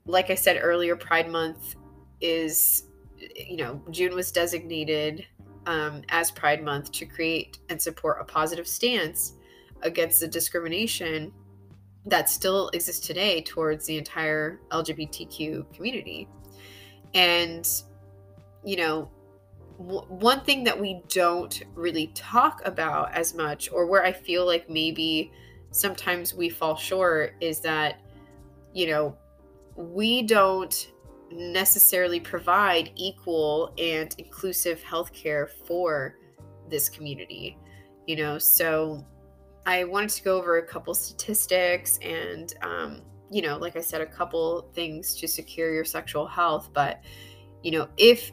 like 0.04 0.28
I 0.28 0.34
said 0.34 0.58
earlier, 0.60 0.96
Pride 0.96 1.30
Month 1.30 1.76
is, 2.20 2.88
you 3.16 3.58
know, 3.58 3.80
June 3.92 4.16
was 4.16 4.32
designated 4.32 5.24
um, 5.66 6.02
as 6.08 6.32
Pride 6.32 6.64
Month 6.64 6.90
to 6.92 7.06
create 7.06 7.58
and 7.68 7.80
support 7.80 8.20
a 8.20 8.24
positive 8.24 8.66
stance 8.66 9.34
against 9.82 10.18
the 10.18 10.26
discrimination 10.26 11.32
that 12.06 12.28
still 12.28 12.68
exists 12.70 13.06
today 13.06 13.42
towards 13.42 13.86
the 13.86 13.96
entire 13.96 14.60
LGBTQ 14.70 15.72
community. 15.74 16.28
And, 17.14 17.68
you 18.64 18.76
know, 18.76 19.10
w- 19.78 20.06
one 20.08 20.40
thing 20.40 20.64
that 20.64 20.78
we 20.78 21.02
don't 21.08 21.62
really 21.74 22.08
talk 22.08 22.60
about 22.64 23.12
as 23.14 23.34
much, 23.34 23.70
or 23.70 23.86
where 23.86 24.04
I 24.04 24.12
feel 24.12 24.46
like 24.46 24.68
maybe 24.68 25.30
sometimes 25.70 26.34
we 26.34 26.48
fall 26.48 26.76
short, 26.76 27.34
is 27.40 27.60
that, 27.60 28.00
you 28.72 28.88
know, 28.88 29.16
we 29.76 30.22
don't 30.22 30.92
necessarily 31.30 32.20
provide 32.20 32.90
equal 32.96 33.72
and 33.78 34.14
inclusive 34.18 34.82
healthcare 34.82 35.48
for 35.66 36.18
this 36.68 36.88
community. 36.88 37.56
You 38.06 38.16
know, 38.16 38.38
so 38.38 39.06
I 39.66 39.84
wanted 39.84 40.10
to 40.10 40.22
go 40.22 40.36
over 40.36 40.58
a 40.58 40.66
couple 40.66 40.94
statistics 40.94 41.98
and, 42.02 42.52
um, 42.62 43.02
you 43.30 43.42
know, 43.42 43.56
like 43.58 43.76
I 43.76 43.80
said, 43.80 44.00
a 44.00 44.06
couple 44.06 44.68
things 44.74 45.14
to 45.16 45.28
secure 45.28 45.72
your 45.72 45.84
sexual 45.84 46.26
health. 46.26 46.70
But, 46.72 47.02
you 47.62 47.70
know, 47.70 47.88
if 47.96 48.32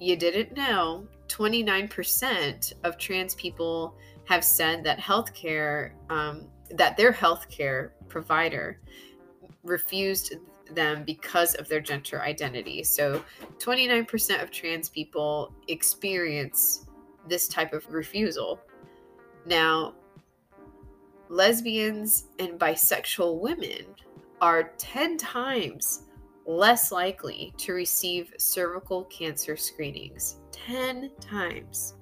you 0.00 0.16
didn't 0.16 0.56
know, 0.56 1.06
29% 1.28 2.72
of 2.82 2.98
trans 2.98 3.34
people 3.36 3.96
have 4.24 4.44
said 4.44 4.84
that 4.84 4.98
healthcare, 4.98 5.92
um, 6.10 6.48
that 6.70 6.96
their 6.96 7.12
healthcare 7.12 7.90
provider 8.08 8.80
refused 9.62 10.34
them 10.70 11.04
because 11.04 11.54
of 11.54 11.68
their 11.68 11.80
gender 11.80 12.22
identity. 12.22 12.82
So 12.82 13.22
29% 13.58 14.42
of 14.42 14.50
trans 14.50 14.88
people 14.88 15.52
experience 15.68 16.86
this 17.28 17.48
type 17.48 17.72
of 17.72 17.86
refusal. 17.92 18.60
Now, 19.46 19.94
lesbians 21.34 22.28
and 22.38 22.60
bisexual 22.60 23.40
women 23.40 23.84
are 24.40 24.72
10 24.78 25.18
times 25.18 26.04
less 26.46 26.92
likely 26.92 27.52
to 27.56 27.72
receive 27.72 28.32
cervical 28.38 29.04
cancer 29.06 29.56
screenings. 29.56 30.36
10 30.52 31.10
times. 31.20 31.94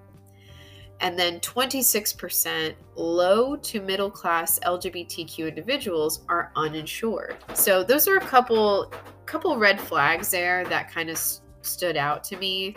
And 1.01 1.19
then 1.19 1.41
26% 1.41 2.75
low 2.95 3.57
to 3.57 3.81
middle 3.81 4.11
class 4.11 4.59
LGBTQ 4.61 5.49
individuals 5.49 6.25
are 6.29 6.53
uninsured. 6.55 7.37
So 7.55 7.83
those 7.83 8.07
are 8.07 8.17
a 8.17 8.21
couple 8.21 8.93
couple 9.25 9.57
red 9.57 9.81
flags 9.81 10.31
there 10.31 10.65
that 10.67 10.91
kind 10.91 11.09
of 11.09 11.19
stood 11.63 11.97
out 11.97 12.23
to 12.25 12.37
me. 12.37 12.77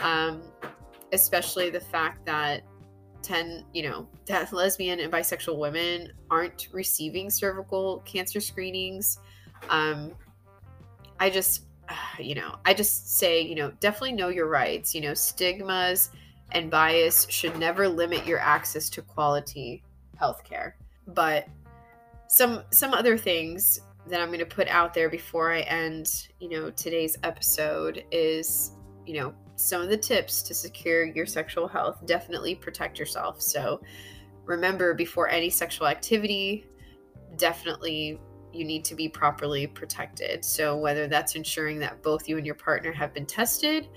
Um, 0.00 0.42
especially 1.12 1.70
the 1.70 1.80
fact 1.80 2.24
that 2.26 2.62
10 3.22 3.64
you 3.72 3.82
know 3.82 4.08
that 4.26 4.52
lesbian 4.52 5.00
and 5.00 5.12
bisexual 5.12 5.58
women 5.58 6.12
aren't 6.30 6.68
receiving 6.72 7.30
cervical 7.30 8.00
cancer 8.00 8.40
screenings. 8.40 9.18
Um 9.68 10.12
i 11.20 11.28
just 11.30 11.64
you 12.18 12.34
know 12.34 12.56
i 12.64 12.74
just 12.74 13.18
say 13.18 13.40
you 13.40 13.54
know 13.54 13.70
definitely 13.80 14.12
know 14.12 14.28
your 14.28 14.48
rights. 14.48 14.94
You 14.94 15.00
know 15.00 15.14
stigmas 15.14 16.10
and 16.52 16.70
bias 16.70 17.26
should 17.28 17.58
never 17.58 17.88
limit 17.88 18.26
your 18.26 18.38
access 18.38 18.88
to 18.88 19.02
quality 19.02 19.82
healthcare. 20.20 20.72
But 21.08 21.46
some 22.28 22.62
some 22.70 22.92
other 22.92 23.16
things 23.16 23.80
that 24.06 24.20
i'm 24.20 24.28
going 24.28 24.38
to 24.38 24.46
put 24.46 24.68
out 24.68 24.94
there 24.94 25.08
before 25.08 25.52
i 25.52 25.60
end 25.60 26.28
you 26.40 26.48
know 26.48 26.70
today's 26.70 27.16
episode 27.22 28.04
is 28.12 28.72
you 29.06 29.14
know 29.14 29.34
some 29.58 29.82
of 29.82 29.88
the 29.88 29.96
tips 29.96 30.40
to 30.42 30.54
secure 30.54 31.04
your 31.04 31.26
sexual 31.26 31.66
health. 31.66 31.98
Definitely 32.06 32.54
protect 32.54 32.98
yourself. 32.98 33.42
So 33.42 33.80
remember 34.44 34.94
before 34.94 35.28
any 35.28 35.50
sexual 35.50 35.88
activity, 35.88 36.64
definitely 37.36 38.20
you 38.52 38.64
need 38.64 38.84
to 38.84 38.94
be 38.94 39.08
properly 39.08 39.66
protected. 39.66 40.44
So 40.44 40.76
whether 40.76 41.06
that's 41.06 41.34
ensuring 41.34 41.78
that 41.80 42.02
both 42.02 42.28
you 42.28 42.38
and 42.38 42.46
your 42.46 42.54
partner 42.54 42.92
have 42.92 43.12
been 43.12 43.26
tested 43.26 43.88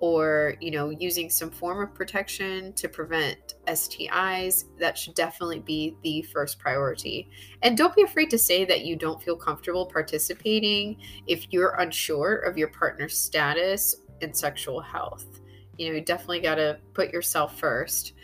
or, 0.00 0.54
you 0.60 0.70
know, 0.70 0.90
using 0.90 1.28
some 1.28 1.50
form 1.50 1.82
of 1.82 1.94
protection 1.94 2.72
to 2.74 2.88
prevent 2.88 3.56
STIs, 3.66 4.64
that 4.78 4.96
should 4.96 5.14
definitely 5.14 5.58
be 5.58 5.96
the 6.04 6.22
first 6.22 6.58
priority. 6.58 7.28
And 7.62 7.76
don't 7.76 7.94
be 7.94 8.02
afraid 8.02 8.30
to 8.30 8.38
say 8.38 8.64
that 8.64 8.84
you 8.84 8.96
don't 8.96 9.22
feel 9.22 9.36
comfortable 9.36 9.84
participating 9.84 10.96
if 11.26 11.46
you're 11.50 11.74
unsure 11.80 12.36
of 12.36 12.56
your 12.56 12.68
partner's 12.68 13.18
status 13.18 13.96
and 14.22 14.36
sexual 14.36 14.80
health. 14.80 15.40
You 15.76 15.88
know, 15.88 15.94
you 15.94 16.00
definitely 16.00 16.40
got 16.40 16.56
to 16.56 16.78
put 16.94 17.12
yourself 17.12 17.58
first 17.58 18.14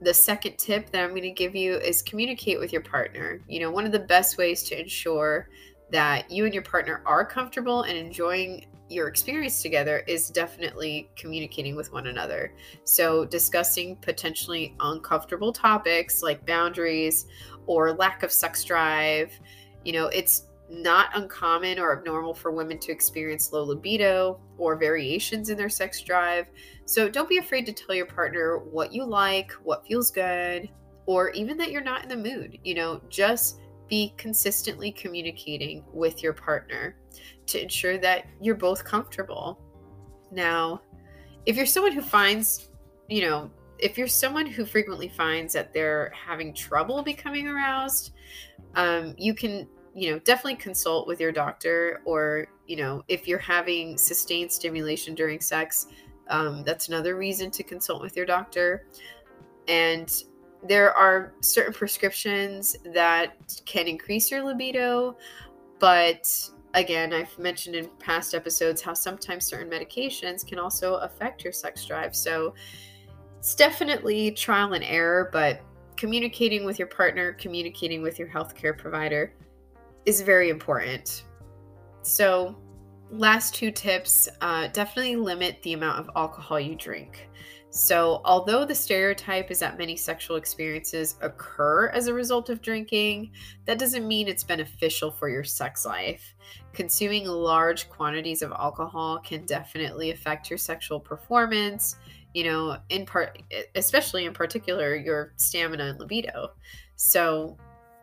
the 0.00 0.14
second 0.14 0.56
tip 0.58 0.90
that 0.90 1.02
I'm 1.02 1.10
going 1.10 1.22
to 1.22 1.30
give 1.30 1.56
you 1.56 1.74
is 1.76 2.02
communicate 2.02 2.58
with 2.58 2.72
your 2.72 2.82
partner. 2.82 3.40
You 3.48 3.60
know, 3.60 3.70
one 3.70 3.84
of 3.84 3.92
the 3.92 3.98
best 3.98 4.38
ways 4.38 4.62
to 4.64 4.80
ensure 4.80 5.48
that 5.90 6.30
you 6.30 6.44
and 6.44 6.54
your 6.54 6.62
partner 6.62 7.02
are 7.04 7.24
comfortable 7.24 7.82
and 7.82 7.96
enjoying 7.96 8.66
your 8.90 9.08
experience 9.08 9.60
together 9.60 10.04
is 10.06 10.30
definitely 10.30 11.10
communicating 11.16 11.76
with 11.76 11.92
one 11.92 12.06
another. 12.06 12.54
So, 12.84 13.24
discussing 13.24 13.96
potentially 13.96 14.74
uncomfortable 14.80 15.52
topics 15.52 16.22
like 16.22 16.46
boundaries 16.46 17.26
or 17.66 17.92
lack 17.92 18.22
of 18.22 18.32
sex 18.32 18.64
drive. 18.64 19.32
You 19.84 19.92
know, 19.92 20.06
it's 20.06 20.47
not 20.70 21.08
uncommon 21.14 21.78
or 21.78 21.96
abnormal 21.96 22.34
for 22.34 22.50
women 22.50 22.78
to 22.78 22.92
experience 22.92 23.52
low 23.52 23.64
libido 23.64 24.40
or 24.58 24.76
variations 24.76 25.48
in 25.48 25.56
their 25.56 25.68
sex 25.68 26.02
drive. 26.02 26.46
So 26.84 27.08
don't 27.08 27.28
be 27.28 27.38
afraid 27.38 27.66
to 27.66 27.72
tell 27.72 27.94
your 27.94 28.06
partner 28.06 28.58
what 28.58 28.92
you 28.92 29.04
like, 29.04 29.52
what 29.62 29.86
feels 29.86 30.10
good, 30.10 30.68
or 31.06 31.30
even 31.30 31.56
that 31.58 31.70
you're 31.70 31.82
not 31.82 32.02
in 32.02 32.08
the 32.08 32.16
mood. 32.16 32.58
You 32.64 32.74
know, 32.74 33.00
just 33.08 33.60
be 33.88 34.12
consistently 34.18 34.92
communicating 34.92 35.84
with 35.92 36.22
your 36.22 36.34
partner 36.34 36.96
to 37.46 37.62
ensure 37.62 37.96
that 37.98 38.26
you're 38.40 38.54
both 38.54 38.84
comfortable. 38.84 39.58
Now, 40.30 40.82
if 41.46 41.56
you're 41.56 41.66
someone 41.66 41.92
who 41.92 42.02
finds, 42.02 42.68
you 43.08 43.22
know, 43.22 43.50
if 43.78 43.96
you're 43.96 44.08
someone 44.08 44.44
who 44.44 44.66
frequently 44.66 45.08
finds 45.08 45.54
that 45.54 45.72
they're 45.72 46.12
having 46.14 46.52
trouble 46.52 47.02
becoming 47.02 47.48
aroused, 47.48 48.12
um, 48.74 49.14
you 49.16 49.32
can 49.32 49.66
you 49.98 50.12
know, 50.12 50.18
definitely 50.20 50.54
consult 50.54 51.08
with 51.08 51.20
your 51.20 51.32
doctor 51.32 52.00
or, 52.04 52.46
you 52.68 52.76
know, 52.76 53.02
if 53.08 53.26
you're 53.26 53.38
having 53.38 53.98
sustained 53.98 54.50
stimulation 54.50 55.12
during 55.12 55.40
sex, 55.40 55.88
um, 56.28 56.62
that's 56.62 56.86
another 56.86 57.16
reason 57.16 57.50
to 57.50 57.64
consult 57.64 58.00
with 58.00 58.16
your 58.16 58.24
doctor. 58.24 58.86
And 59.66 60.22
there 60.62 60.92
are 60.94 61.34
certain 61.40 61.72
prescriptions 61.72 62.76
that 62.94 63.60
can 63.66 63.88
increase 63.88 64.30
your 64.30 64.44
libido, 64.44 65.16
but 65.80 66.30
again, 66.74 67.12
I've 67.12 67.36
mentioned 67.36 67.74
in 67.74 67.88
past 67.98 68.34
episodes 68.34 68.80
how 68.80 68.94
sometimes 68.94 69.46
certain 69.46 69.68
medications 69.68 70.46
can 70.46 70.60
also 70.60 70.94
affect 70.96 71.42
your 71.42 71.52
sex 71.52 71.84
drive. 71.84 72.14
So 72.14 72.54
it's 73.38 73.56
definitely 73.56 74.30
trial 74.30 74.74
and 74.74 74.84
error, 74.84 75.28
but 75.32 75.60
communicating 75.96 76.64
with 76.64 76.78
your 76.78 76.88
partner, 76.88 77.32
communicating 77.32 78.00
with 78.00 78.16
your 78.16 78.28
healthcare 78.28 78.76
provider 78.76 79.32
is 80.08 80.22
very 80.22 80.48
important. 80.48 81.24
So, 82.00 82.56
last 83.10 83.54
two 83.54 83.70
tips 83.70 84.26
uh, 84.40 84.68
definitely 84.68 85.16
limit 85.16 85.62
the 85.62 85.74
amount 85.74 85.98
of 85.98 86.10
alcohol 86.16 86.58
you 86.58 86.76
drink. 86.76 87.28
So, 87.68 88.22
although 88.24 88.64
the 88.64 88.74
stereotype 88.74 89.50
is 89.50 89.58
that 89.58 89.76
many 89.76 89.96
sexual 89.96 90.36
experiences 90.36 91.16
occur 91.20 91.88
as 91.88 92.06
a 92.06 92.14
result 92.14 92.48
of 92.48 92.62
drinking, 92.62 93.32
that 93.66 93.78
doesn't 93.78 94.08
mean 94.08 94.28
it's 94.28 94.44
beneficial 94.44 95.10
for 95.10 95.28
your 95.28 95.44
sex 95.44 95.84
life. 95.84 96.34
Consuming 96.72 97.26
large 97.26 97.90
quantities 97.90 98.40
of 98.40 98.50
alcohol 98.52 99.18
can 99.18 99.44
definitely 99.44 100.10
affect 100.12 100.48
your 100.48 100.58
sexual 100.58 100.98
performance, 100.98 101.96
you 102.32 102.44
know, 102.44 102.78
in 102.88 103.04
part, 103.04 103.42
especially 103.74 104.24
in 104.24 104.32
particular, 104.32 104.96
your 104.96 105.34
stamina 105.36 105.84
and 105.84 106.00
libido. 106.00 106.52
So, 106.96 107.58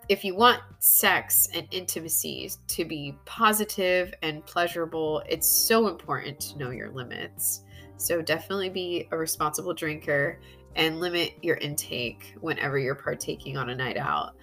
if 0.07 0.23
you 0.23 0.35
want 0.35 0.61
sex 0.79 1.47
and 1.53 1.67
intimacy 1.71 2.51
to 2.67 2.85
be 2.85 3.17
positive 3.25 4.13
and 4.21 4.45
pleasurable, 4.45 5.23
it's 5.27 5.47
so 5.47 5.87
important 5.87 6.39
to 6.41 6.57
know 6.57 6.69
your 6.69 6.91
limits. 6.91 7.63
So 7.97 8.21
definitely 8.21 8.69
be 8.69 9.07
a 9.11 9.17
responsible 9.17 9.73
drinker 9.73 10.39
and 10.75 10.99
limit 10.99 11.33
your 11.41 11.55
intake 11.57 12.35
whenever 12.41 12.77
you're 12.77 12.95
partaking 12.95 13.57
on 13.57 13.69
a 13.69 13.75
night 13.75 13.97
out. 13.97 14.35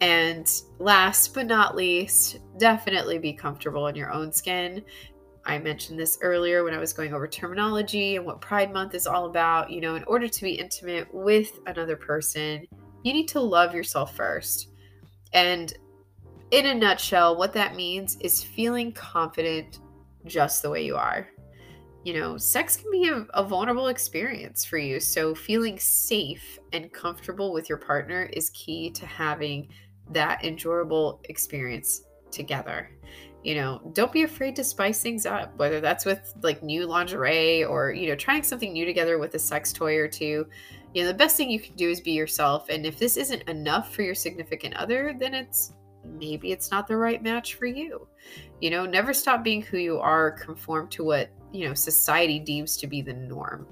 And 0.00 0.50
last 0.78 1.34
but 1.34 1.46
not 1.46 1.76
least, 1.76 2.38
definitely 2.58 3.18
be 3.18 3.32
comfortable 3.32 3.88
in 3.88 3.96
your 3.96 4.12
own 4.12 4.32
skin. 4.32 4.84
I 5.44 5.58
mentioned 5.58 5.98
this 5.98 6.18
earlier 6.22 6.64
when 6.64 6.72
I 6.72 6.78
was 6.78 6.94
going 6.94 7.12
over 7.12 7.28
terminology 7.28 8.16
and 8.16 8.24
what 8.24 8.40
Pride 8.40 8.72
Month 8.72 8.94
is 8.94 9.06
all 9.06 9.26
about. 9.26 9.70
You 9.70 9.82
know, 9.82 9.96
in 9.96 10.04
order 10.04 10.28
to 10.28 10.42
be 10.42 10.52
intimate 10.52 11.12
with 11.12 11.58
another 11.66 11.96
person, 11.96 12.66
you 13.02 13.12
need 13.12 13.28
to 13.28 13.40
love 13.40 13.74
yourself 13.74 14.16
first. 14.16 14.70
And 15.34 15.74
in 16.52 16.66
a 16.66 16.74
nutshell, 16.74 17.36
what 17.36 17.52
that 17.52 17.74
means 17.74 18.16
is 18.20 18.42
feeling 18.42 18.92
confident 18.92 19.80
just 20.24 20.62
the 20.62 20.70
way 20.70 20.84
you 20.84 20.96
are. 20.96 21.28
You 22.04 22.20
know, 22.20 22.38
sex 22.38 22.76
can 22.76 22.90
be 22.90 23.08
a, 23.08 23.26
a, 23.34 23.42
vulnerable 23.42 23.88
experience 23.88 24.64
for 24.64 24.76
you. 24.76 25.00
So, 25.00 25.34
feeling 25.34 25.78
safe 25.78 26.58
and 26.72 26.92
comfortable 26.92 27.52
with 27.52 27.68
your 27.68 27.78
partner 27.78 28.24
is 28.32 28.50
key 28.50 28.90
to 28.90 29.06
having 29.06 29.68
that 30.10 30.44
enjoyable 30.44 31.22
experience 31.24 32.02
together. 32.30 32.90
You 33.42 33.54
know, 33.54 33.90
don't 33.94 34.12
be 34.12 34.22
afraid 34.22 34.54
to 34.56 34.64
spice 34.64 35.02
things 35.02 35.24
up, 35.24 35.56
whether 35.56 35.80
that's 35.80 36.04
with 36.04 36.34
like 36.42 36.62
new 36.62 36.86
lingerie 36.86 37.64
or, 37.64 37.90
you 37.90 38.08
know, 38.08 38.16
trying 38.16 38.42
something 38.42 38.72
new 38.72 38.84
together 38.84 39.18
with 39.18 39.34
a 39.34 39.38
sex 39.38 39.72
toy 39.72 39.96
or 39.96 40.08
two 40.08 40.46
you 40.94 41.02
know 41.02 41.08
the 41.08 41.14
best 41.14 41.36
thing 41.36 41.50
you 41.50 41.60
can 41.60 41.74
do 41.74 41.90
is 41.90 42.00
be 42.00 42.12
yourself 42.12 42.68
and 42.68 42.86
if 42.86 42.98
this 42.98 43.16
isn't 43.16 43.42
enough 43.48 43.94
for 43.94 44.02
your 44.02 44.14
significant 44.14 44.74
other 44.76 45.14
then 45.18 45.34
it's 45.34 45.74
maybe 46.04 46.52
it's 46.52 46.70
not 46.70 46.86
the 46.86 46.96
right 46.96 47.22
match 47.22 47.54
for 47.54 47.66
you. 47.66 48.06
You 48.60 48.70
know 48.70 48.86
never 48.86 49.12
stop 49.12 49.44
being 49.44 49.62
who 49.62 49.78
you 49.78 49.98
are 49.98 50.30
conform 50.32 50.88
to 50.90 51.04
what 51.04 51.30
you 51.52 51.68
know 51.68 51.74
society 51.74 52.38
deems 52.38 52.76
to 52.78 52.86
be 52.86 53.02
the 53.02 53.12
norm. 53.12 53.66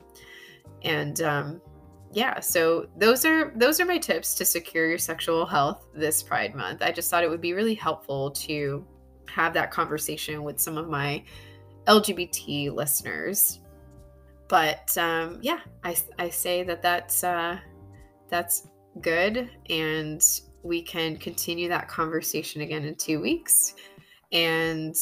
And 0.82 1.20
um 1.22 1.60
yeah 2.12 2.40
so 2.40 2.86
those 2.98 3.24
are 3.24 3.52
those 3.56 3.80
are 3.80 3.86
my 3.86 3.98
tips 3.98 4.34
to 4.34 4.44
secure 4.44 4.88
your 4.88 4.98
sexual 4.98 5.46
health 5.46 5.86
this 5.94 6.22
pride 6.22 6.54
month. 6.54 6.82
I 6.82 6.92
just 6.92 7.10
thought 7.10 7.24
it 7.24 7.30
would 7.30 7.40
be 7.40 7.54
really 7.54 7.74
helpful 7.74 8.30
to 8.32 8.86
have 9.28 9.54
that 9.54 9.70
conversation 9.70 10.42
with 10.42 10.60
some 10.60 10.76
of 10.76 10.88
my 10.88 11.22
lgbt 11.86 12.72
listeners 12.72 13.60
but 14.52 14.98
um, 14.98 15.38
yeah, 15.40 15.60
I, 15.82 15.96
I 16.18 16.28
say 16.28 16.62
that 16.62 16.82
that's 16.82 17.24
uh, 17.24 17.56
that's 18.28 18.68
good, 19.00 19.48
and 19.70 20.22
we 20.62 20.82
can 20.82 21.16
continue 21.16 21.70
that 21.70 21.88
conversation 21.88 22.60
again 22.60 22.84
in 22.84 22.94
two 22.96 23.18
weeks. 23.18 23.72
And 24.30 24.94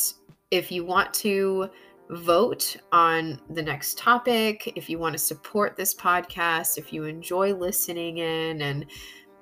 if 0.52 0.70
you 0.70 0.84
want 0.84 1.12
to 1.14 1.68
vote 2.10 2.76
on 2.92 3.40
the 3.50 3.60
next 3.60 3.98
topic, 3.98 4.72
if 4.76 4.88
you 4.88 5.00
want 5.00 5.14
to 5.14 5.18
support 5.18 5.74
this 5.74 5.96
podcast, 5.96 6.78
if 6.78 6.92
you 6.92 7.02
enjoy 7.02 7.52
listening 7.52 8.18
in 8.18 8.62
and 8.62 8.86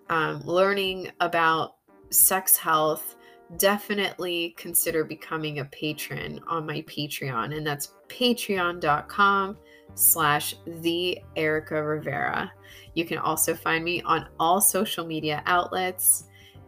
um, 0.08 0.40
learning 0.40 1.10
about 1.20 1.74
sex 2.08 2.56
health, 2.56 3.16
definitely 3.58 4.54
consider 4.56 5.04
becoming 5.04 5.58
a 5.58 5.66
patron 5.66 6.40
on 6.48 6.64
my 6.64 6.80
Patreon. 6.82 7.54
And 7.54 7.66
that's 7.66 7.92
patreon.com 8.08 9.58
slash 9.94 10.54
the 10.66 11.18
Erica 11.36 11.82
Rivera. 11.82 12.52
You 12.94 13.04
can 13.04 13.18
also 13.18 13.54
find 13.54 13.84
me 13.84 14.02
on 14.02 14.28
all 14.38 14.60
social 14.60 15.06
media 15.06 15.42
outlets, 15.46 16.24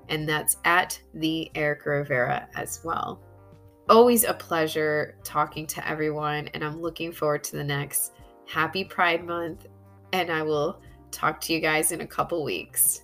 and 0.09 0.29
that's 0.29 0.57
at 0.65 1.01
the 1.15 1.51
Erica 1.55 1.91
Rivera 1.91 2.49
as 2.55 2.81
well. 2.85 3.21
Always 3.89 4.25
a 4.25 4.35
pleasure 4.35 5.17
talking 5.25 5.67
to 5.69 5.89
everyone, 5.89 6.49
and 6.49 6.65
I'm 6.65 6.81
looking 6.81 7.13
forward 7.13 7.43
to 7.45 7.57
the 7.57 7.65
next 7.65 8.13
Happy 8.47 8.85
Pride 8.85 9.25
Month, 9.25 9.67
and 10.13 10.31
I 10.31 10.43
will 10.43 10.81
talk 11.11 11.41
to 11.43 11.53
you 11.53 11.61
guys 11.61 11.93
in 11.93 12.01
a 12.01 12.07
couple 12.07 12.45
weeks. 12.45 13.03